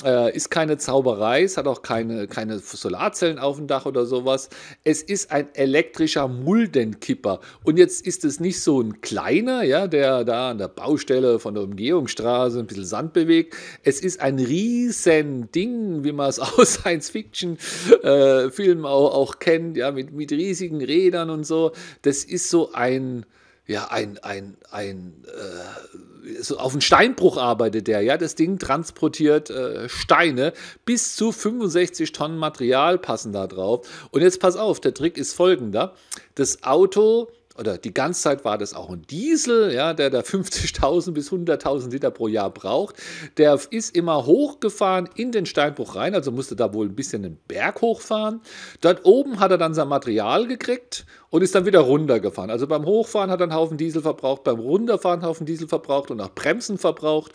Äh, 0.05 0.35
ist 0.35 0.51
keine 0.51 0.79
Zauberei, 0.79 1.43
es 1.43 1.57
hat 1.57 1.67
auch 1.67 1.83
keine, 1.83 2.27
keine 2.27 2.59
Solarzellen 2.59 3.39
auf 3.39 3.57
dem 3.57 3.67
Dach 3.67 3.87
oder 3.87 4.07
sowas. 4.07 4.49
Es 4.85 5.03
ist 5.03 5.31
ein 5.31 5.49
elektrischer 5.55 6.29
Muldenkipper. 6.29 7.41
Und 7.63 7.77
jetzt 7.77 8.07
ist 8.07 8.25
es 8.25 8.41
nicht 8.41 8.61
so 8.61 8.81
ein 8.81 9.01
kleiner, 9.01 9.63
ja, 9.63 9.87
der 9.87 10.25
da 10.25 10.51
an 10.51 10.59
der 10.59 10.69
Baustelle 10.69 11.39
von 11.39 11.55
der 11.55 11.65
Umgehungsstraße 11.65 12.59
ein 12.59 12.67
bisschen 12.67 12.87
Sand 12.87 13.13
bewegt. 13.13 13.55
Es 13.83 14.01
ist 14.01 14.21
ein 14.21 14.39
riesen 14.39 15.51
Ding, 15.53 16.05
wie 16.05 16.13
man 16.13 16.31
es 16.31 16.39
aus 16.41 16.75
Science-Fiction-Filmen 16.75 18.85
äh, 18.85 18.89
auch, 18.89 19.15
auch 19.15 19.39
kennt, 19.39 19.77
ja, 19.77 19.91
mit, 19.91 20.13
mit 20.13 20.33
riesigen 20.33 20.83
Rädern 20.83 21.31
und 21.31 21.45
so. 21.45 21.73
Das 22.03 22.25
ist 22.25 22.49
so 22.49 22.73
ein, 22.73 23.27
ja, 23.67 23.89
ein, 23.91 24.19
ein, 24.19 24.57
ein, 24.71 25.13
äh, 25.27 26.12
so 26.41 26.59
auf 26.59 26.73
einen 26.73 26.81
Steinbruch 26.81 27.37
arbeitet 27.37 27.89
der, 27.89 28.03
ja, 28.03 28.17
das 28.17 28.35
Ding 28.35 28.59
transportiert 28.59 29.51
äh, 29.51 29.89
Steine, 29.89 30.53
bis 30.85 31.17
zu 31.17 31.33
65 31.33 32.13
Tonnen 32.13 32.39
Material 32.39 32.99
passen 32.99 33.33
da 33.33 33.47
drauf. 33.47 33.87
Und 34.11 34.23
jetzt 34.23 34.41
pass 34.41 34.57
auf, 34.57 34.81
der 34.81 34.95
Trick 34.95 35.19
ist 35.19 35.35
folgender. 35.35 35.95
Das 36.35 36.63
Auto 36.63 37.29
oder 37.59 37.79
die 37.79 37.93
ganze 37.93 38.23
Zeit 38.23 38.45
war 38.45 38.59
das 38.59 38.75
auch 38.75 38.91
ein 38.91 39.03
Diesel, 39.03 39.73
ja, 39.73 39.95
der 39.95 40.11
da 40.11 40.21
50.000 40.21 41.13
bis 41.13 41.31
100.000 41.31 41.91
Liter 41.91 42.11
pro 42.11 42.29
Jahr 42.29 42.51
braucht. 42.51 42.97
Der 43.37 43.59
ist 43.71 43.95
immer 43.97 44.27
hochgefahren 44.27 45.09
in 45.15 45.33
den 45.33 45.47
Steinbruch 45.47 45.97
rein, 45.97 46.15
also 46.15 46.33
musste 46.33 46.57
da 46.57 46.73
wohl 46.73 46.87
ein 46.87 46.95
bisschen 46.95 47.23
den 47.23 47.39
Berg 47.49 47.81
hochfahren. 47.81 48.41
Dort 48.81 49.05
oben 49.05 49.41
hat 49.41 49.51
er 49.51 49.59
dann 49.59 49.75
sein 49.75 49.89
Material 49.89 50.47
gekriegt 50.47 51.07
und 51.33 51.43
ist 51.43 51.55
dann 51.55 51.65
wieder 51.65 51.81
runtergefahren. 51.81 52.51
Also 52.51 52.67
beim 52.67 52.85
Hochfahren 52.85 53.31
hat 53.31 53.41
er 53.41 53.45
einen 53.45 53.55
Haufen 53.55 53.79
Diesel 53.79 54.03
verbraucht, 54.03 54.45
beim 54.45 54.61
Runterfahren 54.61 55.21
einen 55.21 55.29
Haufen 55.29 55.47
Diesel 55.47 55.67
verbraucht 55.67 56.11
und 56.11 56.21
auch 56.21 56.31
Bremsen 56.35 56.77
verbraucht. 56.77 57.33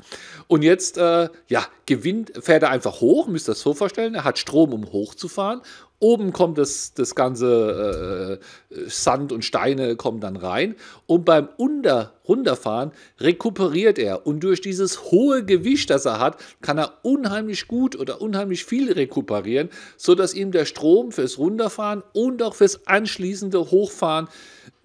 Und 0.47 0.62
jetzt, 0.62 0.97
äh, 0.97 1.29
ja, 1.47 1.65
gewinnt, 1.88 2.31
fährt 2.39 2.62
er 2.62 2.69
einfach 2.69 3.01
hoch, 3.01 3.27
müsst 3.27 3.50
ihr 3.50 3.53
das 3.53 3.62
so 3.62 3.74
vorstellen. 3.74 4.13
Er 4.13 4.24
hat 4.24 4.38
Strom, 4.38 4.74
um 4.74 4.91
hochzufahren 4.91 5.62
Oben 6.00 6.32
kommt 6.32 6.60
das, 6.60 6.94
das 6.94 7.16
ganze 7.16 8.39
äh, 8.70 8.77
Sand 8.88 9.32
und 9.32 9.44
Steine 9.44 9.96
kommen 9.96 10.20
dann 10.20 10.36
rein. 10.36 10.75
Und 11.08 11.25
beim 11.25 11.50
Unter 11.58 12.13
runterfahren 12.27 12.92
rekuperiert 13.20 13.98
er. 13.98 14.27
Und 14.27 14.42
durch 14.42 14.62
dieses 14.62 15.12
hohe 15.12 15.44
Gewicht, 15.44 15.89
das 15.89 16.06
er 16.06 16.20
hat, 16.20 16.38
kann 16.62 16.77
er 16.77 16.94
unheimlich 17.01 17.68
gut 17.68 17.98
oder 17.98 18.22
unheimlich 18.22 18.66
viel 18.66 18.92
rekuperieren, 18.92 19.70
sodass 19.98 20.36
ihm 20.36 20.51
der 20.51 20.66
Strom 20.66 21.12
fürs 21.12 21.39
Runterfahren 21.39 22.04
und 22.13 22.44
auch 22.44 22.54
fürs 22.54 22.86
anschließende 22.86 23.72
Hochfahren 23.72 24.27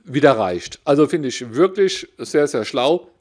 wieder 0.04 0.32
reicht. 0.32 0.80
Also 0.84 1.06
finde 1.06 1.28
ich 1.28 1.54
wirklich 1.54 2.08
sehr, 2.18 2.48
sehr 2.48 2.64
schlau 2.64 3.11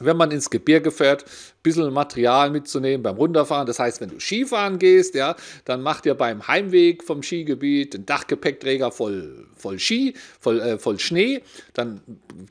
wenn 0.00 0.16
man 0.16 0.30
ins 0.30 0.50
Gebirge 0.50 0.90
fährt, 0.90 1.24
ein 1.24 1.62
bisschen 1.62 1.92
Material 1.92 2.50
mitzunehmen 2.50 3.02
beim 3.02 3.16
Runterfahren. 3.16 3.66
Das 3.66 3.78
heißt, 3.78 4.00
wenn 4.00 4.10
du 4.10 4.20
Skifahren 4.20 4.78
gehst, 4.78 5.14
ja, 5.14 5.36
dann 5.64 5.82
macht 5.82 6.06
ihr 6.06 6.14
beim 6.14 6.46
Heimweg 6.46 7.02
vom 7.02 7.22
Skigebiet 7.22 7.94
den 7.94 8.06
Dachgepäckträger 8.06 8.92
voll, 8.92 9.46
voll 9.56 9.78
Ski, 9.78 10.14
voll, 10.40 10.60
äh, 10.60 10.78
voll 10.78 10.98
Schnee. 10.98 11.42
Dann 11.74 12.00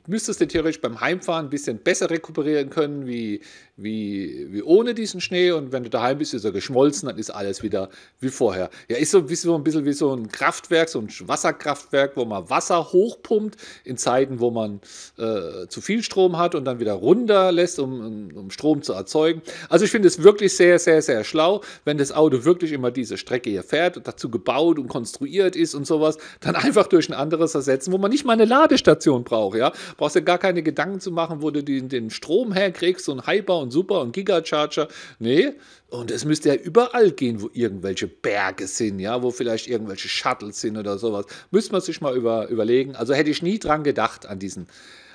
müsstest 0.06 0.40
du 0.40 0.46
theoretisch 0.46 0.80
beim 0.80 1.00
Heimfahren 1.00 1.46
ein 1.46 1.50
bisschen 1.50 1.78
besser 1.78 2.10
rekuperieren 2.10 2.68
können 2.68 3.06
wie, 3.06 3.40
wie, 3.76 4.46
wie 4.50 4.62
ohne 4.62 4.94
diesen 4.94 5.20
Schnee. 5.20 5.50
Und 5.50 5.72
wenn 5.72 5.84
du 5.84 5.90
daheim 5.90 6.18
bist, 6.18 6.34
ist 6.34 6.44
er 6.44 6.52
geschmolzen, 6.52 7.08
dann 7.08 7.18
ist 7.18 7.30
alles 7.30 7.62
wieder 7.62 7.88
wie 8.20 8.28
vorher. 8.28 8.68
Ja, 8.88 8.98
ist 8.98 9.10
so, 9.10 9.26
so 9.26 9.54
ein 9.54 9.64
bisschen 9.64 9.86
wie 9.86 9.92
so 9.94 10.14
ein 10.14 10.28
Kraftwerk, 10.28 10.90
so 10.90 11.00
ein 11.00 11.08
Wasserkraftwerk, 11.08 12.16
wo 12.16 12.24
man 12.26 12.50
Wasser 12.50 12.92
hochpumpt 12.92 13.56
in 13.84 13.96
Zeiten, 13.96 14.38
wo 14.38 14.50
man 14.50 14.80
äh, 15.16 15.66
zu 15.68 15.80
viel 15.80 16.02
Strom 16.02 16.36
hat 16.36 16.54
und 16.54 16.66
dann 16.66 16.78
wieder 16.78 16.92
runter 16.92 17.37
lässt, 17.50 17.78
um, 17.78 18.30
um 18.34 18.50
Strom 18.50 18.82
zu 18.82 18.92
erzeugen. 18.92 19.42
Also 19.68 19.84
ich 19.84 19.90
finde 19.90 20.08
es 20.08 20.22
wirklich 20.22 20.56
sehr, 20.56 20.78
sehr, 20.78 21.02
sehr 21.02 21.24
schlau, 21.24 21.62
wenn 21.84 21.98
das 21.98 22.12
Auto 22.12 22.44
wirklich 22.44 22.72
immer 22.72 22.90
diese 22.90 23.16
Strecke 23.16 23.50
hier 23.50 23.62
fährt 23.62 23.96
und 23.96 24.06
dazu 24.06 24.30
gebaut 24.30 24.78
und 24.78 24.88
konstruiert 24.88 25.56
ist 25.56 25.74
und 25.74 25.86
sowas, 25.86 26.18
dann 26.40 26.56
einfach 26.56 26.86
durch 26.86 27.08
ein 27.08 27.14
anderes 27.14 27.54
ersetzen, 27.54 27.92
wo 27.92 27.98
man 27.98 28.10
nicht 28.10 28.24
mal 28.24 28.34
eine 28.34 28.44
Ladestation 28.44 29.24
braucht. 29.24 29.56
Ja? 29.56 29.72
Brauchst 29.96 30.16
du 30.16 30.22
gar 30.22 30.38
keine 30.38 30.62
Gedanken 30.62 31.00
zu 31.00 31.10
machen, 31.10 31.42
wo 31.42 31.50
du 31.50 31.62
den, 31.62 31.88
den 31.88 32.10
Strom 32.10 32.52
herkriegst, 32.52 33.04
so 33.04 33.12
ein 33.12 33.26
Hyper 33.26 33.58
und 33.58 33.70
Super 33.70 34.00
und 34.00 34.12
Gigacharger. 34.12 34.88
Nee, 35.18 35.54
und 35.90 36.10
es 36.10 36.24
müsste 36.24 36.50
ja 36.50 36.54
überall 36.54 37.12
gehen, 37.12 37.40
wo 37.40 37.48
irgendwelche 37.54 38.08
Berge 38.08 38.66
sind, 38.66 39.00
ja, 39.00 39.22
wo 39.22 39.30
vielleicht 39.30 39.68
irgendwelche 39.68 40.08
Shuttles 40.08 40.60
sind 40.60 40.76
oder 40.76 40.98
sowas. 40.98 41.24
Müsste 41.50 41.72
man 41.72 41.80
sich 41.80 42.00
mal 42.00 42.14
über, 42.14 42.48
überlegen. 42.48 42.94
Also 42.94 43.14
hätte 43.14 43.30
ich 43.30 43.42
nie 43.42 43.58
dran 43.58 43.84
gedacht 43.84 44.26
an 44.26 44.38
diesen 44.38 44.66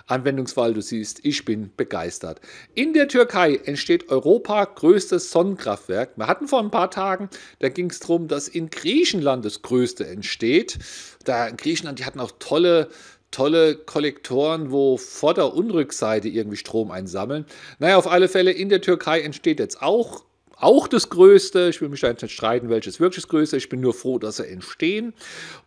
Anwendungsfall. 0.07 0.74
Du 0.74 0.81
siehst, 0.81 1.24
ich 1.24 1.45
bin 1.45 1.72
begeistert. 1.75 2.41
In 2.75 2.93
der 2.93 3.07
Türkei 3.07 3.55
entsteht 3.63 4.10
Europa 4.10 4.65
größtes 4.65 5.31
Sonnenkraftwerk. 5.31 6.12
Wir 6.15 6.27
hatten 6.27 6.48
vor 6.48 6.60
ein 6.60 6.72
paar 6.72 6.91
Tagen, 6.91 7.29
da 7.60 7.69
ging 7.69 7.89
es 7.89 8.00
darum, 8.00 8.27
dass 8.27 8.48
in 8.48 8.69
Griechenland 8.69 9.45
das 9.45 9.62
größte 9.62 10.05
entsteht. 10.07 10.79
Da 11.25 11.48
in 11.48 11.57
Griechenland, 11.57 12.00
die 12.00 12.05
hatten 12.05 12.19
auch 12.19 12.31
tolle 12.39 12.89
tolle 13.31 13.75
Kollektoren, 13.75 14.72
wo 14.72 14.95
Vorder- 14.95 15.55
und 15.55 15.72
Rückseite 15.72 16.29
irgendwie 16.29 16.55
Strom 16.55 16.91
einsammeln. 16.91 17.45
Naja, 17.79 17.98
auf 17.98 18.05
alle 18.05 18.29
Fälle, 18.29 18.51
in 18.51 18.69
der 18.69 18.81
Türkei 18.81 19.22
entsteht 19.22 19.60
jetzt 19.60 19.81
auch 19.81 20.24
auch 20.63 20.88
das 20.88 21.10
Größte. 21.10 21.67
Ich 21.69 21.81
will 21.81 21.89
mich 21.89 22.00
da 22.00 22.07
jetzt 22.07 22.22
nicht 22.22 22.33
streiten, 22.33 22.69
welches 22.69 23.00
wirklich 23.00 23.24
das 23.24 23.29
Größte. 23.29 23.57
Ich 23.57 23.69
bin 23.69 23.81
nur 23.81 23.93
froh, 23.93 24.17
dass 24.17 24.38
sie 24.38 24.48
entstehen. 24.48 25.13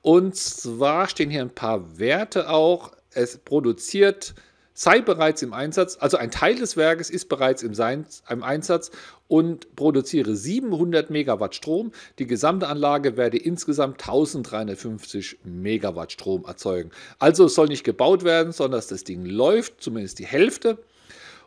Und 0.00 0.36
zwar 0.36 1.08
stehen 1.08 1.30
hier 1.30 1.42
ein 1.42 1.54
paar 1.54 1.98
Werte 1.98 2.48
auch. 2.48 2.92
Es 3.16 3.38
produziert, 3.38 4.34
sei 4.74 5.00
bereits 5.00 5.40
im 5.40 5.54
Einsatz, 5.54 5.96
also 5.98 6.18
ein 6.18 6.30
Teil 6.30 6.56
des 6.56 6.76
Werkes 6.76 7.08
ist 7.08 7.30
bereits 7.30 7.62
im, 7.62 7.72
Sein, 7.72 8.04
im 8.28 8.42
Einsatz 8.42 8.90
und 9.26 9.74
produziere 9.74 10.36
700 10.36 11.08
Megawatt 11.08 11.54
Strom. 11.54 11.92
Die 12.18 12.26
gesamte 12.26 12.68
Anlage 12.68 13.16
werde 13.16 13.38
insgesamt 13.38 14.02
1350 14.02 15.38
Megawatt 15.44 16.12
Strom 16.12 16.44
erzeugen. 16.44 16.90
Also 17.18 17.46
es 17.46 17.54
soll 17.54 17.68
nicht 17.68 17.84
gebaut 17.84 18.22
werden, 18.22 18.52
sondern 18.52 18.82
das 18.86 19.04
Ding 19.04 19.24
läuft, 19.24 19.80
zumindest 19.80 20.18
die 20.18 20.26
Hälfte. 20.26 20.76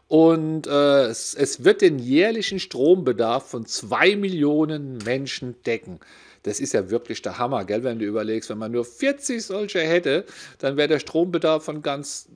Und 0.08 0.66
äh, 0.66 1.06
es, 1.06 1.36
es 1.36 1.64
wird 1.64 1.82
den 1.82 2.00
jährlichen 2.00 2.60
Strombedarf 2.60 3.48
von 3.48 3.68
zwei 3.68 4.16
Millionen 4.16 4.98
Menschen 5.06 5.56
decken. 5.68 6.00
Das 6.44 6.60
ist 6.60 6.74
ja 6.74 6.90
wirklich 6.90 7.22
der 7.22 7.38
Hammer, 7.38 7.66
gell? 7.66 7.84
wenn 7.84 8.00
du 8.00 8.06
überlegst, 8.06 8.50
wenn 8.50 8.58
man 8.58 8.72
nur 8.72 8.86
40 8.86 9.44
solche 9.44 9.80
hätte, 9.80 10.26
dann 10.60 10.78
wäre 10.78 10.88
der 10.88 11.00
Strombedarf 11.00 11.64
von 11.64 11.82
ganz 11.82 12.30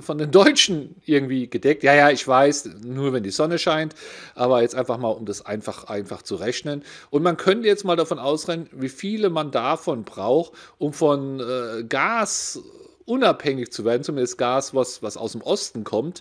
von 0.00 0.18
den 0.18 0.30
Deutschen 0.30 0.94
irgendwie 1.06 1.48
gedeckt. 1.48 1.82
Ja, 1.82 1.94
ja, 1.94 2.10
ich 2.10 2.26
weiß, 2.26 2.70
nur 2.84 3.12
wenn 3.12 3.22
die 3.22 3.30
Sonne 3.30 3.58
scheint, 3.58 3.94
aber 4.34 4.62
jetzt 4.62 4.74
einfach 4.74 4.98
mal, 4.98 5.08
um 5.08 5.26
das 5.26 5.44
einfach, 5.44 5.84
einfach 5.84 6.22
zu 6.22 6.36
rechnen. 6.36 6.82
Und 7.10 7.22
man 7.22 7.36
könnte 7.36 7.66
jetzt 7.66 7.84
mal 7.84 7.96
davon 7.96 8.18
ausrechnen, 8.18 8.68
wie 8.72 8.88
viele 8.88 9.30
man 9.30 9.50
davon 9.50 10.04
braucht, 10.04 10.52
um 10.78 10.92
von 10.92 11.40
äh, 11.40 11.84
Gas 11.84 12.60
unabhängig 13.06 13.72
zu 13.72 13.84
werden, 13.84 14.04
zumindest 14.04 14.38
Gas, 14.38 14.74
was, 14.74 15.02
was 15.02 15.16
aus 15.16 15.32
dem 15.32 15.42
Osten 15.42 15.84
kommt. 15.84 16.20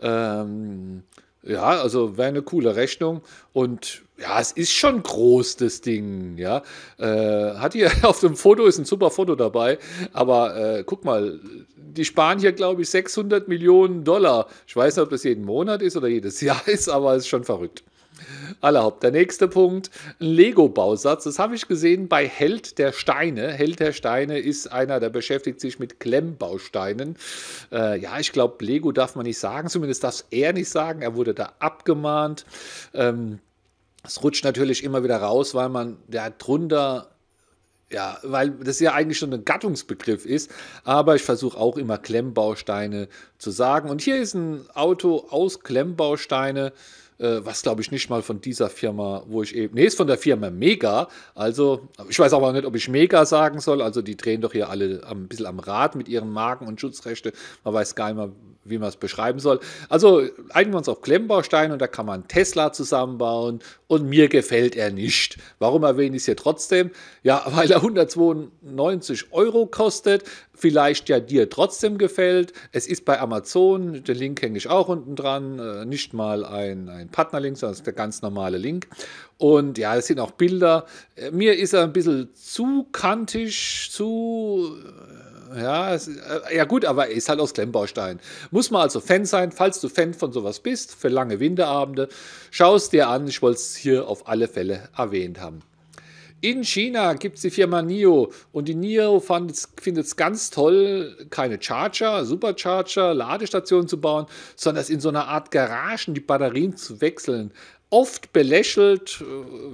Ähm, 0.00 1.02
ja, 1.42 1.64
also 1.64 2.16
wäre 2.16 2.28
eine 2.28 2.42
coole 2.42 2.76
Rechnung. 2.76 3.22
Und 3.52 4.02
ja, 4.20 4.40
es 4.40 4.52
ist 4.52 4.72
schon 4.72 5.02
groß, 5.02 5.56
das 5.56 5.80
Ding. 5.80 6.36
Ja, 6.38 6.62
äh, 6.98 7.54
hat 7.54 7.72
hier 7.74 7.90
auf 8.02 8.20
dem 8.20 8.36
Foto 8.36 8.66
ist 8.66 8.78
ein 8.78 8.84
super 8.84 9.10
Foto 9.10 9.34
dabei. 9.34 9.78
Aber 10.12 10.56
äh, 10.56 10.84
guck 10.84 11.04
mal, 11.04 11.40
die 11.76 12.04
sparen 12.04 12.38
hier, 12.38 12.52
glaube 12.52 12.82
ich, 12.82 12.90
600 12.90 13.48
Millionen 13.48 14.04
Dollar. 14.04 14.48
Ich 14.66 14.76
weiß 14.76 14.96
nicht, 14.96 15.02
ob 15.02 15.10
das 15.10 15.24
jeden 15.24 15.44
Monat 15.44 15.82
ist 15.82 15.96
oder 15.96 16.08
jedes 16.08 16.40
Jahr 16.40 16.66
ist, 16.66 16.88
aber 16.88 17.14
es 17.14 17.24
ist 17.24 17.28
schon 17.28 17.44
verrückt. 17.44 17.84
Allerhaupt. 18.60 19.04
Der 19.04 19.12
nächste 19.12 19.46
Punkt, 19.46 19.90
ein 20.20 20.26
Lego-Bausatz. 20.26 21.24
Das 21.24 21.38
habe 21.38 21.54
ich 21.54 21.68
gesehen 21.68 22.08
bei 22.08 22.26
Held 22.26 22.78
der 22.78 22.92
Steine. 22.92 23.52
Held 23.52 23.78
der 23.78 23.92
Steine 23.92 24.40
ist 24.40 24.72
einer, 24.72 24.98
der 24.98 25.10
beschäftigt 25.10 25.60
sich 25.60 25.78
mit 25.78 26.00
Klemmbausteinen. 26.00 27.16
Äh, 27.70 28.00
ja, 28.00 28.18
ich 28.18 28.32
glaube, 28.32 28.64
Lego 28.64 28.90
darf 28.90 29.14
man 29.14 29.24
nicht 29.26 29.38
sagen. 29.38 29.68
Zumindest 29.68 30.02
darf 30.02 30.24
er 30.32 30.52
nicht 30.52 30.68
sagen. 30.68 31.02
Er 31.02 31.14
wurde 31.14 31.34
da 31.34 31.52
abgemahnt. 31.60 32.44
Ähm, 32.94 33.38
es 34.04 34.22
rutscht 34.22 34.44
natürlich 34.44 34.84
immer 34.84 35.02
wieder 35.02 35.18
raus, 35.18 35.54
weil 35.54 35.68
man 35.68 35.98
da 36.08 36.30
drunter 36.30 37.10
ja, 37.90 38.18
weil 38.22 38.50
das 38.50 38.80
ja 38.80 38.92
eigentlich 38.92 39.18
schon 39.18 39.32
ein 39.32 39.44
Gattungsbegriff 39.44 40.26
ist, 40.26 40.50
aber 40.84 41.16
ich 41.16 41.22
versuche 41.22 41.56
auch 41.56 41.78
immer 41.78 41.96
Klemmbausteine 41.96 43.08
zu 43.38 43.50
sagen. 43.50 43.88
Und 43.88 44.02
hier 44.02 44.18
ist 44.18 44.34
ein 44.34 44.68
Auto 44.74 45.26
aus 45.30 45.60
Klemmbausteine 45.60 46.72
äh, 47.18 47.40
was 47.44 47.62
glaube 47.62 47.82
ich 47.82 47.90
nicht 47.90 48.10
mal 48.10 48.22
von 48.22 48.40
dieser 48.40 48.70
Firma, 48.70 49.24
wo 49.26 49.42
ich 49.42 49.54
eben, 49.54 49.74
nee, 49.74 49.84
ist 49.84 49.96
von 49.96 50.06
der 50.06 50.18
Firma 50.18 50.50
Mega, 50.50 51.08
also 51.34 51.88
ich 52.08 52.18
weiß 52.18 52.32
aber 52.32 52.52
nicht, 52.52 52.64
ob 52.64 52.74
ich 52.76 52.88
Mega 52.88 53.26
sagen 53.26 53.60
soll, 53.60 53.82
also 53.82 54.02
die 54.02 54.16
drehen 54.16 54.40
doch 54.40 54.52
hier 54.52 54.68
alle 54.68 55.02
ein 55.06 55.28
bisschen 55.28 55.46
am 55.46 55.58
Rad 55.58 55.94
mit 55.94 56.08
ihren 56.08 56.30
Marken 56.30 56.66
und 56.66 56.80
Schutzrechte, 56.80 57.32
man 57.64 57.74
weiß 57.74 57.94
gar 57.94 58.08
nicht 58.08 58.16
mehr, 58.16 58.30
wie 58.70 58.78
man 58.78 58.88
es 58.88 58.96
beschreiben 58.96 59.38
soll. 59.38 59.60
Also 59.88 60.22
einigen 60.50 60.72
wir 60.72 60.78
uns 60.78 60.88
auf 60.88 61.00
Klemmbaustein 61.00 61.72
und 61.72 61.80
da 61.80 61.86
kann 61.86 62.06
man 62.06 62.28
Tesla 62.28 62.72
zusammenbauen 62.72 63.60
und 63.86 64.06
mir 64.06 64.28
gefällt 64.28 64.76
er 64.76 64.90
nicht. 64.90 65.38
Warum 65.58 65.82
erwähne 65.84 66.16
ich 66.16 66.22
es 66.22 66.26
hier 66.26 66.36
trotzdem? 66.36 66.90
Ja, 67.22 67.44
weil 67.50 67.70
er 67.70 67.78
192 67.78 69.32
Euro 69.32 69.66
kostet, 69.66 70.24
vielleicht 70.54 71.08
ja 71.08 71.20
dir 71.20 71.48
trotzdem 71.48 71.98
gefällt. 71.98 72.52
Es 72.72 72.86
ist 72.86 73.04
bei 73.04 73.20
Amazon, 73.20 74.04
den 74.04 74.16
Link 74.16 74.42
hänge 74.42 74.58
ich 74.58 74.68
auch 74.68 74.88
unten 74.88 75.16
dran, 75.16 75.58
äh, 75.58 75.84
nicht 75.84 76.12
mal 76.12 76.44
ein, 76.44 76.88
ein 76.88 77.07
Partnerlink, 77.10 77.56
sondern 77.56 77.82
der 77.84 77.92
ganz 77.92 78.22
normale 78.22 78.58
Link. 78.58 78.88
Und 79.38 79.78
ja, 79.78 79.96
es 79.96 80.06
sind 80.06 80.20
auch 80.20 80.32
Bilder. 80.32 80.86
Äh, 81.16 81.30
mir 81.30 81.56
ist 81.56 81.72
er 81.72 81.84
ein 81.84 81.92
bisschen 81.92 82.28
zu 82.34 82.86
kantig, 82.92 83.88
zu 83.90 84.76
ja, 85.56 85.94
es, 85.94 86.08
äh, 86.08 86.56
ja 86.56 86.64
gut, 86.64 86.84
aber 86.84 87.08
er 87.08 87.14
ist 87.14 87.28
halt 87.28 87.40
aus 87.40 87.54
Klemmbaustein. 87.54 88.20
Muss 88.50 88.70
man 88.70 88.82
also 88.82 89.00
Fan 89.00 89.24
sein, 89.24 89.52
falls 89.52 89.80
du 89.80 89.88
Fan 89.88 90.14
von 90.14 90.32
sowas 90.32 90.60
bist, 90.60 90.94
für 90.94 91.08
lange 91.08 91.40
Winterabende, 91.40 92.08
schau 92.50 92.74
es 92.74 92.90
dir 92.90 93.08
an. 93.08 93.26
Ich 93.28 93.40
wollte 93.42 93.58
es 93.58 93.76
hier 93.76 94.06
auf 94.08 94.28
alle 94.28 94.48
Fälle 94.48 94.88
erwähnt 94.96 95.40
haben. 95.40 95.62
In 96.40 96.62
China 96.62 97.14
gibt 97.14 97.36
es 97.36 97.42
die 97.42 97.50
Firma 97.50 97.82
NIO 97.82 98.32
und 98.52 98.68
die 98.68 98.74
NIO 98.76 99.18
findet 99.18 100.04
es 100.04 100.16
ganz 100.16 100.50
toll, 100.50 101.26
keine 101.30 101.60
Charger, 101.60 102.24
Supercharger, 102.24 103.12
Ladestationen 103.12 103.88
zu 103.88 104.00
bauen, 104.00 104.26
sondern 104.54 104.82
es 104.82 104.90
in 104.90 105.00
so 105.00 105.08
einer 105.08 105.26
Art 105.26 105.50
Garagen 105.50 106.14
die 106.14 106.20
Batterien 106.20 106.76
zu 106.76 107.00
wechseln 107.00 107.52
oft 107.90 108.32
belächelt, 108.32 109.20
äh, 109.20 109.24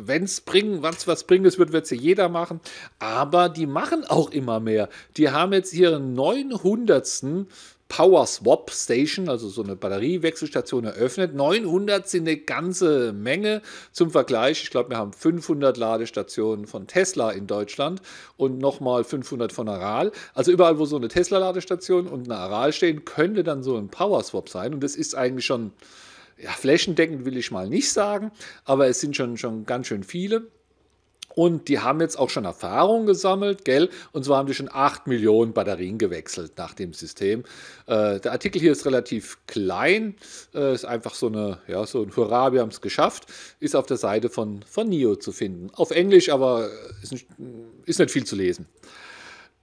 wenn 0.07 0.25
es 0.25 0.41
bringen, 0.41 0.83
was 0.83 1.07
was 1.07 1.25
bringt, 1.25 1.59
wird, 1.59 1.73
wird 1.73 1.87
sie 1.87 1.97
jeder 1.97 2.29
machen. 2.29 2.61
Aber 2.99 3.49
die 3.49 3.67
machen 3.67 4.05
auch 4.05 4.31
immer 4.31 4.61
mehr. 4.61 4.89
Die 5.17 5.31
haben 5.31 5.53
jetzt 5.53 5.73
ihren 5.73 6.15
900. 6.15 7.47
Power 7.97 8.27
Swap 8.27 8.73
Station, 8.73 9.29
also 9.29 9.49
so 9.49 9.63
eine 9.63 9.77
Batteriewechselstation 9.77 10.83
eröffnet. 10.83 11.33
900 11.33 12.09
sind 12.09 12.27
eine 12.27 12.39
ganze 12.39 13.13
Menge 13.13 13.63
zum 13.93 14.11
Vergleich. 14.11 14.65
Ich 14.65 14.71
glaube, 14.71 14.91
wir 14.91 14.97
haben 14.97 15.13
500 15.13 15.77
Ladestationen 15.77 16.67
von 16.67 16.89
Tesla 16.89 17.31
in 17.31 17.47
Deutschland 17.47 18.03
und 18.37 18.59
nochmal 18.59 19.05
500 19.05 19.53
von 19.53 19.69
Aral. 19.69 20.11
Also 20.35 20.51
überall, 20.51 20.81
wo 20.81 20.87
so 20.87 20.97
eine 20.97 21.07
Tesla-Ladestation 21.07 22.09
und 22.09 22.25
eine 22.25 22.37
Aral 22.37 22.73
stehen, 22.73 23.05
könnte 23.05 23.45
dann 23.45 23.63
so 23.63 23.77
ein 23.77 23.87
Power 23.91 24.25
Swap 24.25 24.49
sein. 24.49 24.75
Und 24.75 24.83
das 24.83 24.97
ist 24.97 25.15
eigentlich 25.15 25.47
schon 25.47 25.71
ja, 26.37 26.51
flächendeckend 26.51 27.25
will 27.25 27.37
ich 27.37 27.53
mal 27.53 27.69
nicht 27.69 27.93
sagen, 27.93 28.33
aber 28.65 28.89
es 28.89 29.01
sind 29.01 29.15
schon, 29.15 29.37
schon 29.37 29.67
ganz 29.67 29.87
schön 29.87 30.03
viele. 30.03 30.49
Und 31.35 31.69
die 31.69 31.81
haben 31.81 32.01
jetzt 32.01 32.19
auch 32.19 32.31
schon 32.31 32.45
Erfahrung 32.45 33.07
gesammelt, 33.07 33.65
gell? 33.65 33.91
Und 34.13 34.25
zwar 34.25 34.39
haben 34.39 34.47
die 34.47 34.55
schon 34.55 34.71
8 34.73 35.07
Millionen 35.07 35.53
Batterien 35.53 35.99
gewechselt 35.99 36.53
nach 36.57 36.75
dem 36.75 36.93
System. 36.93 37.45
Äh, 37.87 38.21
der 38.21 38.33
Artikel 38.33 38.61
hier 38.61 38.73
ist 38.73 38.87
relativ 38.87 39.39
klein, 39.47 40.15
äh, 40.55 40.75
ist 40.75 40.85
einfach 40.85 41.15
so, 41.15 41.27
eine, 41.27 41.59
ja, 41.67 41.85
so 41.87 42.03
ein 42.03 42.15
Hurra, 42.15 42.53
wir 42.53 42.61
haben 42.61 42.71
es 42.71 42.81
geschafft. 42.81 43.27
Ist 43.59 43.75
auf 43.75 43.87
der 43.87 43.97
Seite 43.97 44.29
von, 44.29 44.63
von 44.63 44.89
NIO 44.89 45.17
zu 45.17 45.33
finden. 45.33 45.71
Auf 45.75 45.91
Englisch, 45.91 46.31
aber 46.31 46.69
ist 47.03 47.13
nicht, 47.13 47.27
ist 47.85 47.99
nicht 47.99 48.11
viel 48.11 48.25
zu 48.25 48.37
lesen. 48.37 48.67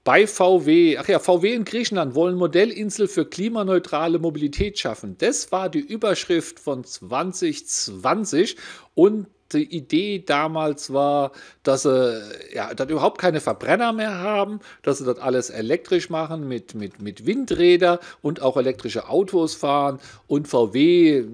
Bei 0.03 0.25
VW, 0.25 0.97
ach 0.97 1.07
ja, 1.07 1.19
VW 1.19 1.53
in 1.53 1.63
Griechenland 1.63 2.15
wollen 2.15 2.35
Modellinsel 2.35 3.07
für 3.07 3.23
klimaneutrale 3.23 4.17
Mobilität 4.17 4.79
schaffen. 4.79 5.15
Das 5.19 5.51
war 5.51 5.69
die 5.69 5.79
Überschrift 5.79 6.59
von 6.59 6.83
2020 6.83 8.57
und 8.95 9.27
die 9.53 9.75
Idee 9.75 10.23
damals 10.25 10.93
war, 10.93 11.31
dass 11.63 11.83
sie 11.83 12.21
ja, 12.53 12.73
dort 12.73 12.89
überhaupt 12.89 13.19
keine 13.19 13.41
Verbrenner 13.41 13.93
mehr 13.93 14.17
haben, 14.19 14.59
dass 14.83 14.99
sie 14.99 15.05
dort 15.05 15.19
alles 15.19 15.49
elektrisch 15.49 16.09
machen 16.09 16.47
mit, 16.47 16.75
mit, 16.75 17.01
mit 17.01 17.25
Windräder 17.25 17.99
und 18.21 18.41
auch 18.41 18.57
elektrische 18.57 19.09
Autos 19.09 19.55
fahren 19.55 19.99
und 20.27 20.47
VW 20.47 21.25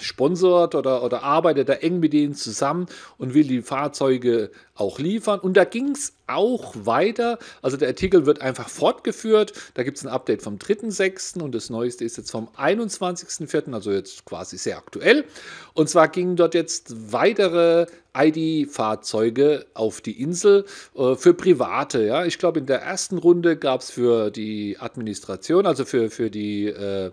sponsort 0.00 0.74
oder, 0.74 1.02
oder 1.02 1.22
arbeitet 1.22 1.68
da 1.68 1.74
eng 1.74 2.00
mit 2.00 2.12
denen 2.12 2.34
zusammen 2.34 2.86
und 3.18 3.34
will 3.34 3.46
die 3.46 3.62
Fahrzeuge 3.62 4.50
auch 4.74 4.98
liefern. 4.98 5.40
Und 5.40 5.56
da 5.56 5.64
ging 5.64 5.90
es 5.90 6.14
auch 6.26 6.74
weiter. 6.74 7.38
Also 7.62 7.76
der 7.76 7.88
Artikel 7.88 8.26
wird 8.26 8.40
einfach 8.40 8.68
fortgeführt. 8.68 9.52
Da 9.74 9.82
gibt 9.82 9.98
es 9.98 10.04
ein 10.04 10.10
Update 10.10 10.42
vom 10.42 10.56
3.6. 10.56 11.40
und 11.42 11.54
das 11.54 11.70
neueste 11.70 12.04
ist 12.04 12.16
jetzt 12.16 12.30
vom 12.30 12.48
21.4., 12.56 13.72
also 13.72 13.92
jetzt 13.92 14.24
quasi 14.24 14.56
sehr 14.56 14.78
aktuell. 14.78 15.24
Und 15.74 15.88
zwar 15.88 16.08
gingen 16.08 16.36
dort 16.36 16.54
jetzt 16.54 17.12
weitere 17.12 17.86
ID-Fahrzeuge 18.16 19.66
auf 19.74 20.00
die 20.00 20.22
Insel 20.22 20.64
äh, 20.94 21.16
für 21.16 21.34
Private. 21.34 22.04
Ja? 22.04 22.24
Ich 22.24 22.38
glaube, 22.38 22.60
in 22.60 22.66
der 22.66 22.80
ersten 22.80 23.18
Runde 23.18 23.56
gab 23.56 23.80
es 23.80 23.90
für 23.90 24.30
die 24.30 24.76
Administration, 24.78 25.66
also 25.66 25.84
für, 25.84 26.10
für 26.10 26.30
die 26.30 26.66
äh, 26.66 27.10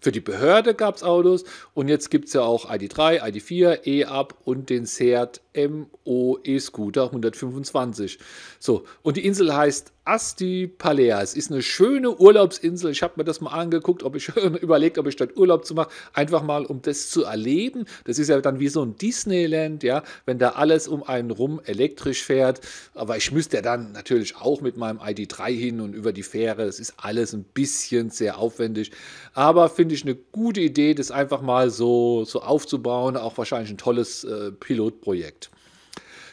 für 0.00 0.12
die 0.12 0.20
Behörde 0.20 0.74
gab 0.74 0.96
es 0.96 1.02
Autos 1.02 1.44
und 1.74 1.88
jetzt 1.88 2.10
gibt 2.10 2.28
es 2.28 2.34
ja 2.34 2.42
auch 2.42 2.70
ID3, 2.70 3.20
ID4, 3.20 3.86
E-Up 3.86 4.36
und 4.44 4.70
den 4.70 4.86
Seat 4.86 5.40
MO 5.56 6.38
E-Scooter 6.44 7.06
125. 7.06 8.18
So, 8.60 8.84
und 9.02 9.16
die 9.16 9.26
Insel 9.26 9.54
heißt 9.54 9.92
Asti 10.08 10.66
Palea. 10.66 11.20
Es 11.20 11.34
ist 11.34 11.52
eine 11.52 11.60
schöne 11.60 12.16
Urlaubsinsel. 12.16 12.90
Ich 12.90 13.02
habe 13.02 13.14
mir 13.16 13.24
das 13.24 13.42
mal 13.42 13.50
angeguckt, 13.50 14.02
ob 14.02 14.16
ich 14.16 14.28
überlegt, 14.62 14.96
ob 14.96 15.06
ich 15.06 15.16
dort 15.16 15.36
Urlaub 15.36 15.66
zu 15.66 15.74
machen, 15.74 15.90
einfach 16.14 16.42
mal 16.42 16.64
um 16.64 16.80
das 16.80 17.10
zu 17.10 17.24
erleben. 17.24 17.84
Das 18.04 18.18
ist 18.18 18.28
ja 18.28 18.40
dann 18.40 18.58
wie 18.58 18.68
so 18.68 18.82
ein 18.82 18.96
Disneyland, 18.96 19.82
ja, 19.82 20.02
wenn 20.24 20.38
da 20.38 20.50
alles 20.50 20.88
um 20.88 21.02
einen 21.02 21.30
rum 21.30 21.60
elektrisch 21.62 22.24
fährt. 22.24 22.62
Aber 22.94 23.18
ich 23.18 23.32
müsste 23.32 23.56
ja 23.58 23.62
dann 23.62 23.92
natürlich 23.92 24.36
auch 24.36 24.62
mit 24.62 24.78
meinem 24.78 24.98
ID3 24.98 25.50
hin 25.50 25.80
und 25.82 25.92
über 25.92 26.14
die 26.14 26.22
Fähre. 26.22 26.64
Das 26.64 26.80
ist 26.80 26.94
alles 26.96 27.34
ein 27.34 27.44
bisschen 27.44 28.08
sehr 28.08 28.38
aufwendig. 28.38 28.92
Aber 29.34 29.68
finde 29.68 29.94
ich 29.94 30.04
eine 30.04 30.14
gute 30.14 30.60
Idee, 30.60 30.94
das 30.94 31.10
einfach 31.10 31.42
mal 31.42 31.68
so, 31.68 32.24
so 32.24 32.40
aufzubauen. 32.40 33.18
Auch 33.18 33.36
wahrscheinlich 33.36 33.70
ein 33.70 33.78
tolles 33.78 34.24
äh, 34.24 34.52
Pilotprojekt. 34.52 35.50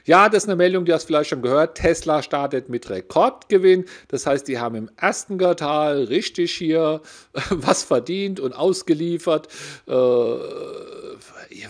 Ja, 0.05 0.29
das 0.29 0.43
ist 0.43 0.49
eine 0.49 0.55
Meldung, 0.55 0.85
die 0.85 0.93
hast 0.93 1.03
du 1.03 1.07
vielleicht 1.07 1.31
schon 1.31 1.41
gehört. 1.41 1.77
Tesla 1.77 2.21
startet 2.21 2.69
mit 2.69 2.89
Rekordgewinn. 2.91 3.85
Das 4.07 4.27
heißt, 4.27 4.47
die 4.47 4.59
haben 4.59 4.75
im 4.75 4.89
ersten 4.97 5.39
Quartal 5.39 6.03
richtig 6.03 6.51
hier 6.51 7.01
was 7.49 7.83
verdient 7.83 8.39
und 8.39 8.53
ausgeliefert. 8.53 9.47
Äh, 9.87 9.93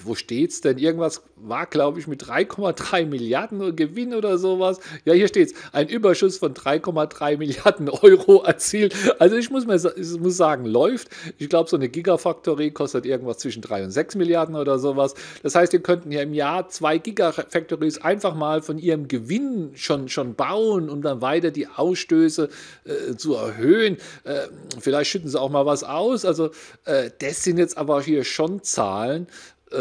wo 0.03 0.15
steht's 0.15 0.61
denn? 0.61 0.77
Irgendwas 0.77 1.21
war, 1.35 1.65
glaube 1.65 1.99
ich, 1.99 2.07
mit 2.07 2.23
3,3 2.23 3.05
Milliarden 3.05 3.75
Gewinn 3.75 4.13
oder 4.13 4.37
sowas. 4.37 4.79
Ja, 5.03 5.13
hier 5.13 5.27
steht's. 5.27 5.53
Ein 5.71 5.87
Überschuss 5.87 6.37
von 6.37 6.53
3,3 6.53 7.37
Milliarden 7.37 7.89
Euro 7.89 8.43
erzielt. 8.43 8.95
Also 9.19 9.35
ich 9.35 9.49
muss, 9.49 9.65
mir, 9.65 9.75
ich 9.75 10.19
muss 10.19 10.37
sagen, 10.37 10.65
läuft. 10.65 11.09
Ich 11.37 11.49
glaube, 11.49 11.69
so 11.69 11.77
eine 11.77 11.89
Gigafactory 11.89 12.71
kostet 12.71 13.05
irgendwas 13.05 13.37
zwischen 13.39 13.61
3 13.61 13.85
und 13.85 13.91
6 13.91 14.15
Milliarden 14.15 14.55
oder 14.55 14.79
sowas. 14.79 15.13
Das 15.43 15.55
heißt, 15.55 15.73
ihr 15.73 15.81
könnten 15.81 16.11
ja 16.11 16.21
im 16.21 16.33
Jahr 16.33 16.67
zwei 16.69 16.97
Gigafactories 16.97 17.99
einfach 17.99 18.24
mal 18.33 18.61
von 18.61 18.79
ihrem 18.79 19.07
Gewinn 19.07 19.71
schon, 19.75 20.09
schon 20.09 20.33
bauen, 20.33 20.89
um 20.89 21.01
dann 21.01 21.21
weiter 21.21 21.51
die 21.51 21.67
Ausstöße 21.67 22.49
äh, 22.85 23.15
zu 23.15 23.35
erhöhen. 23.35 23.97
Äh, 24.23 24.47
vielleicht 24.79 25.11
schütten 25.11 25.29
sie 25.29 25.39
auch 25.39 25.51
mal 25.51 25.65
was 25.65 25.83
aus. 25.83 26.25
Also 26.25 26.49
äh, 26.85 27.11
das 27.19 27.43
sind 27.43 27.57
jetzt 27.57 27.77
aber 27.77 28.01
hier 28.01 28.23
schon 28.23 28.63
Zahlen, 28.63 29.27
äh, 29.71 29.75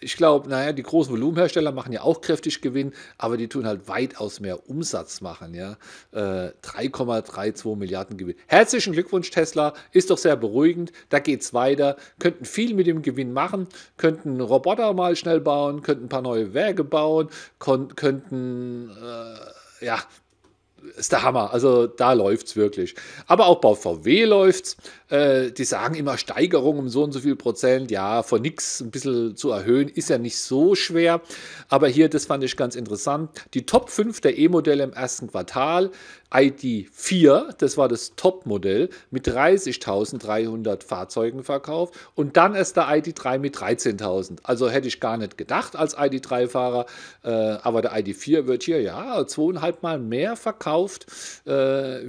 ich 0.00 0.16
glaube, 0.16 0.48
naja, 0.48 0.72
die 0.72 0.82
großen 0.82 1.12
Volumenhersteller 1.12 1.72
machen 1.72 1.92
ja 1.92 2.02
auch 2.02 2.20
kräftig 2.20 2.60
Gewinn, 2.60 2.92
aber 3.18 3.36
die 3.36 3.48
tun 3.48 3.66
halt 3.66 3.88
weitaus 3.88 4.40
mehr 4.40 4.68
Umsatz 4.68 5.20
machen. 5.20 5.54
Ja? 5.54 5.76
Äh, 6.12 6.52
3,32 6.62 7.76
Milliarden 7.76 8.16
Gewinn. 8.16 8.36
Herzlichen 8.46 8.92
Glückwunsch, 8.92 9.30
Tesla. 9.30 9.74
Ist 9.92 10.10
doch 10.10 10.18
sehr 10.18 10.36
beruhigend. 10.36 10.92
Da 11.08 11.18
geht 11.18 11.42
es 11.42 11.54
weiter. 11.54 11.96
Könnten 12.18 12.44
viel 12.44 12.74
mit 12.74 12.86
dem 12.86 13.02
Gewinn 13.02 13.32
machen, 13.32 13.68
könnten 13.96 14.40
Roboter 14.40 14.92
mal 14.92 15.16
schnell 15.16 15.40
bauen, 15.40 15.82
könnten 15.82 16.06
ein 16.06 16.08
paar 16.08 16.22
neue 16.22 16.54
Werke 16.54 16.84
bauen, 16.84 17.28
könnten 17.58 18.90
äh, 18.90 19.84
ja, 19.84 19.98
ist 20.96 21.12
der 21.12 21.22
Hammer. 21.22 21.52
Also 21.52 21.86
da 21.86 22.12
läuft 22.12 22.48
es 22.48 22.56
wirklich. 22.56 22.94
Aber 23.26 23.46
auch 23.46 23.60
bei 23.60 23.74
VW 23.74 24.24
läuft 24.24 24.64
es. 24.64 24.76
Äh, 25.08 25.52
die 25.52 25.64
sagen 25.64 25.94
immer 25.94 26.18
Steigerung 26.18 26.78
um 26.78 26.88
so 26.88 27.04
und 27.04 27.12
so 27.12 27.20
viel 27.20 27.36
Prozent. 27.36 27.90
Ja, 27.90 28.22
von 28.22 28.42
nichts 28.42 28.80
ein 28.80 28.90
bisschen 28.90 29.36
zu 29.36 29.50
erhöhen, 29.50 29.88
ist 29.88 30.10
ja 30.10 30.18
nicht 30.18 30.38
so 30.38 30.74
schwer. 30.74 31.20
Aber 31.68 31.88
hier, 31.88 32.08
das 32.08 32.26
fand 32.26 32.42
ich 32.44 32.56
ganz 32.56 32.74
interessant. 32.74 33.30
Die 33.54 33.66
Top 33.66 33.90
5 33.90 34.20
der 34.20 34.36
E-Modelle 34.38 34.84
im 34.84 34.92
ersten 34.92 35.28
Quartal. 35.28 35.90
ID4, 36.30 37.54
das 37.58 37.78
war 37.78 37.88
das 37.88 38.14
Top-Modell, 38.16 38.90
mit 39.10 39.26
30.300 39.28 40.84
Fahrzeugen 40.84 41.44
verkauft. 41.44 41.94
Und 42.14 42.36
dann 42.36 42.54
erst 42.54 42.76
der 42.76 42.88
ID3 42.88 43.38
mit 43.38 43.56
13.000. 43.56 44.38
Also 44.42 44.68
hätte 44.68 44.88
ich 44.88 45.00
gar 45.00 45.16
nicht 45.16 45.38
gedacht 45.38 45.76
als 45.76 45.96
ID3-Fahrer. 45.96 46.86
Äh, 47.22 47.30
aber 47.30 47.82
der 47.82 47.92
ID4 47.96 48.46
wird 48.46 48.64
hier 48.64 48.82
ja 48.82 49.26
zweieinhalb 49.26 49.82
Mal 49.82 49.98
mehr 49.98 50.36
verkauft 50.36 51.06
äh, 51.46 51.50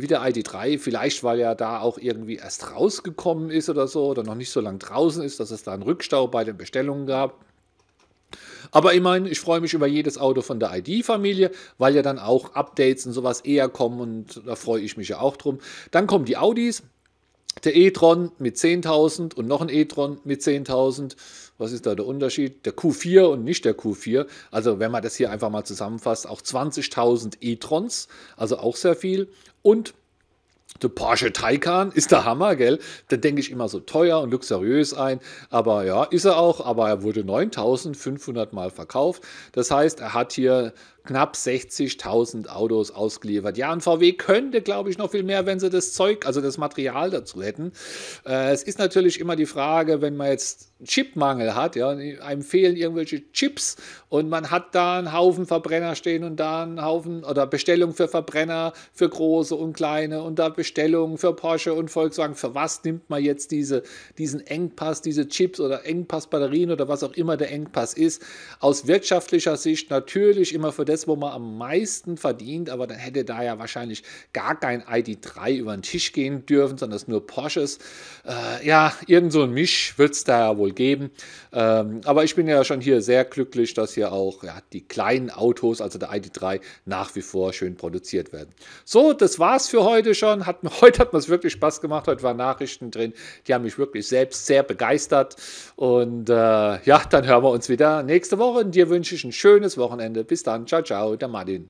wie 0.01 0.08
der 0.08 0.21
ID3. 0.21 0.80
Vielleicht, 0.80 1.23
weil 1.23 1.39
er 1.39 1.56
da 1.56 1.80
auch 1.80 1.97
irgendwie 1.97 2.36
erst 2.36 2.71
raus 2.71 2.88
rausgekommen 2.88 3.49
ist 3.49 3.69
oder 3.69 3.88
so 3.88 4.08
oder 4.08 4.23
noch 4.23 4.36
nicht 4.36 4.51
so 4.51 4.62
lange 4.62 4.80
draußen 4.80 5.23
ist, 5.23 5.39
dass 5.39 5.51
es 5.51 5.63
da 5.63 5.73
einen 5.73 5.84
Rückstau 5.84 6.27
bei 6.27 6.43
den 6.43 6.58
Bestellungen 6.58 7.06
gab. 7.06 7.36
Aber 8.78 8.94
immerhin, 8.94 9.26
ich 9.26 9.40
freue 9.40 9.60
mich 9.60 9.74
über 9.74 9.88
jedes 9.88 10.20
Auto 10.20 10.44
von 10.44 10.60
der 10.60 10.72
ID-Familie, 10.72 11.50
weil 11.80 11.96
ja 11.96 12.04
dann 12.04 12.20
auch 12.20 12.54
Updates 12.54 13.08
und 13.08 13.13
sowas 13.13 13.42
eher 13.42 13.70
kommen 13.70 14.00
und 14.00 14.44
da 14.46 14.56
freue 14.56 14.84
ich 14.84 14.98
mich 14.98 15.08
ja 15.08 15.20
auch 15.20 15.36
drum. 15.36 15.58
Dann 15.90 16.06
kommen 16.06 16.26
die 16.26 16.38
Audis, 16.38 16.84
der 17.63 17.76
e-tron 17.76 18.32
mit 18.38 18.58
10.000 18.58 19.34
und 19.34 19.48
noch 19.48 19.62
ein 19.62 19.70
e-tron 19.70 20.20
mit 20.26 20.44
10.000. 20.44 21.16
Was 21.58 21.72
ist 21.72 21.88
da 21.88 21.96
der 21.96 22.06
Unterschied? 22.06 22.68
Der 22.68 22.78
Q4 22.78 23.24
und 23.24 23.44
nicht 23.44 23.66
der 23.66 23.76
Q4. 23.76 24.28
Also 24.52 24.78
wenn 24.78 24.92
man 24.92 25.02
das 25.02 25.16
hier 25.16 25.32
einfach 25.32 25.50
mal 25.50 25.63
zusammenfasst, 25.63 26.30
auch 26.30 26.44
20.000 26.44 27.38
e-trons, 27.42 28.08
also 28.36 28.60
auch 28.60 28.76
sehr 28.76 28.96
viel. 28.96 29.28
Und 29.63 29.96
der 30.82 30.90
Porsche 30.90 31.34
Taycan 31.34 31.92
ist 31.92 32.12
der 32.12 32.26
Hammer, 32.26 32.56
gell? 32.56 32.80
Da 33.10 33.18
denke 33.18 33.42
ich 33.42 33.52
immer 33.52 33.68
so 33.68 33.80
teuer 33.80 34.22
und 34.22 34.32
luxuriös 34.32 34.94
ein. 34.94 35.20
Aber 35.50 35.86
ja, 35.86 36.04
ist 36.04 36.26
er 36.26 36.38
auch. 36.38 36.66
Aber 36.66 36.90
er 36.90 37.04
wurde 37.04 37.24
9500 37.24 38.54
Mal 38.54 38.70
verkauft. 38.70 39.24
Das 39.52 39.72
heißt, 39.72 40.00
er 40.00 40.13
hat 40.13 40.34
hier 40.34 40.74
knapp 41.08 41.36
60.000 41.36 42.48
Autos 42.48 42.91
ausgeliefert. 42.91 43.58
Ja, 43.58 43.74
und 43.74 43.82
VW 43.82 44.13
könnte, 44.13 44.62
glaube 44.62 44.89
ich, 44.89 44.98
noch 44.98 45.12
viel 45.12 45.24
mehr, 45.24 45.46
wenn 45.46 45.60
sie 45.60 45.70
das 45.70 45.93
Zeug, 45.93 46.26
also 46.26 46.41
das 46.41 46.58
Material 46.58 47.10
dazu 47.10 47.41
hätten. 47.41 47.72
Äh, 48.26 48.52
es 48.52 48.63
ist 48.63 48.78
natürlich 48.78 49.20
immer 49.20 49.36
die 49.36 49.46
Frage, 49.46 50.02
wenn 50.02 50.17
man 50.17 50.28
jetzt 50.28 50.74
Chipmangel 50.84 51.56
hat, 51.56 51.76
ja, 51.76 51.89
einem 51.89 52.43
fehlen 52.43 52.76
irgendwelche 52.76 53.32
Chips 53.32 53.78
und 54.10 54.30
man 54.30 54.52
hat 54.52 54.76
da 54.76 55.00
einen 55.00 55.12
Haufen 55.12 55.48
Verbrenner 55.48 55.96
stehen 55.96 56.24
und 56.24 56.39
da 56.39 56.63
einen 56.63 56.84
Haufen 56.84 57.24
oder 57.24 57.48
Bestellungen 57.48 57.96
für 57.96 58.08
Verbrenner, 58.08 58.74
für 58.93 59.10
große 59.10 59.56
und 59.56 59.74
kleine 59.74 60.22
und 60.22 60.38
da 60.38 60.50
Bestellungen 60.50 61.17
für 61.17 61.34
Porsche 61.34 61.74
und 61.74 61.89
Volkswagen. 61.89 62.36
Für 62.36 62.54
was 62.54 62.84
nimmt 62.84 63.10
man 63.10 63.24
jetzt 63.24 63.52
diese, 63.52 63.82
diesen 64.17 64.46
Engpass, 64.46 65.02
diese 65.02 65.28
Chips 65.28 65.60
oder 65.60 65.86
Engpass-Batterien 65.86 66.70
oder 66.70 66.88
was 66.88 67.04
auch 67.04 67.13
immer 67.13 67.38
der 67.38 67.52
Engpass 67.52 67.93
ist? 67.93 68.22
Aus 68.60 68.86
wirtschaftlicher 68.86 69.58
Sicht 69.58 69.89
natürlich 69.89 70.54
immer 70.54 70.72
für 70.72 70.86
das 70.86 70.97
das, 70.98 71.08
wo 71.08 71.16
man 71.16 71.32
am 71.32 71.58
meisten 71.58 72.18
verdient, 72.18 72.70
aber 72.70 72.88
dann 72.88 72.98
hätte 72.98 73.24
da 73.24 73.44
ja 73.44 73.60
wahrscheinlich 73.60 74.04
gar 74.34 74.60
kein 74.60 74.82
ID3 74.82 75.58
über 75.58 75.76
den 75.76 75.84
Tisch 75.84 76.12
gehen 76.12 76.46
dürfen, 76.46 76.78
sondern 76.78 76.98
es 76.98 77.08
nur 77.08 77.26
Porsches. 77.26 77.78
Äh, 78.26 78.66
ja, 78.66 78.94
irgend 79.06 79.32
so 79.32 79.44
ein 79.44 79.52
Misch 79.52 79.98
wird 79.98 80.14
es 80.14 80.24
da 80.24 80.40
ja 80.40 80.58
wohl 80.58 80.72
geben. 80.72 81.12
Ähm, 81.54 82.02
aber 82.06 82.24
ich 82.24 82.36
bin 82.36 82.48
ja 82.48 82.64
schon 82.64 82.82
hier 82.82 83.02
sehr 83.02 83.26
glücklich, 83.26 83.74
dass 83.74 83.94
hier 83.94 84.12
auch 84.12 84.44
ja, 84.44 84.58
die 84.74 84.82
kleinen 84.82 85.30
Autos, 85.30 85.82
also 85.82 86.00
der 86.00 86.10
ID3, 86.10 86.62
nach 86.86 87.16
wie 87.16 87.22
vor 87.22 87.54
schön 87.54 87.76
produziert 87.76 88.34
werden. 88.34 88.50
So, 88.84 89.14
das 89.14 89.38
war's 89.38 89.68
für 89.68 89.84
heute 89.84 90.16
schon. 90.16 90.46
Hat, 90.46 90.58
heute 90.82 91.00
hat 91.00 91.14
mir 91.14 91.20
es 91.20 91.30
wirklich 91.30 91.54
Spaß 91.54 91.82
gemacht. 91.82 92.08
Heute 92.08 92.24
waren 92.24 92.38
Nachrichten 92.38 92.90
drin, 92.90 93.14
die 93.48 93.54
haben 93.54 93.64
mich 93.64 93.78
wirklich 93.78 94.08
selbst 94.08 94.48
sehr 94.48 94.64
begeistert. 94.64 95.36
Und 95.76 96.30
äh, 96.30 96.34
ja, 96.34 97.04
dann 97.10 97.28
hören 97.28 97.44
wir 97.44 97.52
uns 97.52 97.70
wieder 97.70 98.02
nächste 98.02 98.40
Woche. 98.40 98.60
Und 98.60 98.74
dir 98.74 98.90
wünsche 98.90 99.14
ich 99.14 99.24
ein 99.24 99.32
schönes 99.32 99.78
Wochenende. 99.78 100.24
Bis 100.24 100.42
dann. 100.42 100.66
Ciao, 100.66 100.82
ciao. 100.82 100.87
Ciao, 100.88 101.15
der 101.15 101.28
Martin. 101.28 101.65